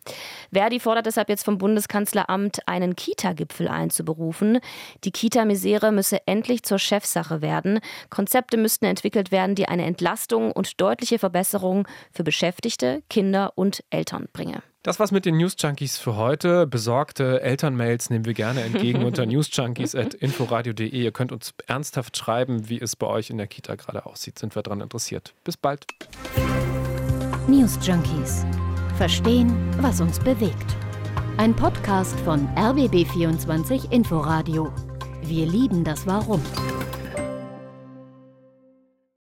Verdi 0.53 0.81
fordert 0.81 1.07
deshalb 1.07 1.29
jetzt 1.29 1.45
vom 1.45 1.59
Bundeskanzleramt, 1.59 2.67
einen 2.67 2.97
Kita-Gipfel 2.97 3.69
einzuberufen 3.69 4.17
berufen. 4.17 4.59
Die 5.05 5.11
Kita-Misere 5.13 5.93
müsse 5.93 6.27
endlich 6.27 6.63
zur 6.63 6.79
Chefsache 6.79 7.43
werden. 7.43 7.81
Konzepte 8.11 8.57
müssten 8.57 8.87
entwickelt 8.87 9.31
werden, 9.31 9.55
die 9.55 9.69
eine 9.69 9.85
Entlastung 9.85 10.53
und 10.53 10.81
deutliche 10.81 11.19
Verbesserungen 11.19 11.85
für 12.13 12.25
Beschäftigte, 12.25 13.03
Kinder 13.09 13.53
und 13.55 13.85
Eltern 13.91 14.27
bringen. 14.33 14.63
Das 14.87 15.01
war's 15.01 15.11
mit 15.11 15.27
den 15.27 15.37
News 15.39 15.57
Junkies 15.59 15.99
für 15.99 16.15
heute. 16.15 16.65
Besorgte 16.65 17.43
Elternmails 17.43 18.09
nehmen 18.09 18.25
wir 18.25 18.35
gerne 18.35 18.63
entgegen 18.63 19.03
unter 19.03 19.27
newsjunkies.inforadio.de. 19.27 20.87
Ihr 20.87 21.11
könnt 21.11 21.33
uns 21.33 21.55
ernsthaft 21.67 22.17
schreiben, 22.17 22.69
wie 22.69 22.81
es 22.81 22.95
bei 22.95 23.09
euch 23.09 23.29
in 23.31 23.37
der 23.37 23.49
Kita 23.49 23.75
gerade 23.75 24.07
aussieht. 24.07 24.39
Sind 24.39 24.55
wir 24.55 24.63
daran 24.63 24.81
interessiert. 24.81 25.35
Bis 25.43 25.57
bald. 25.57 25.87
News 27.49 27.77
Junkies. 27.83 28.47
Verstehen, 28.97 29.53
was 29.81 30.01
uns 30.01 30.21
bewegt. 30.21 30.77
Ein 31.37 31.53
Podcast 31.53 32.17
von 32.21 32.47
RBB24 32.51 33.91
Inforadio. 33.91 34.73
Wir 35.21 35.47
lieben 35.47 35.83
das 35.83 36.07
Warum. 36.07 36.41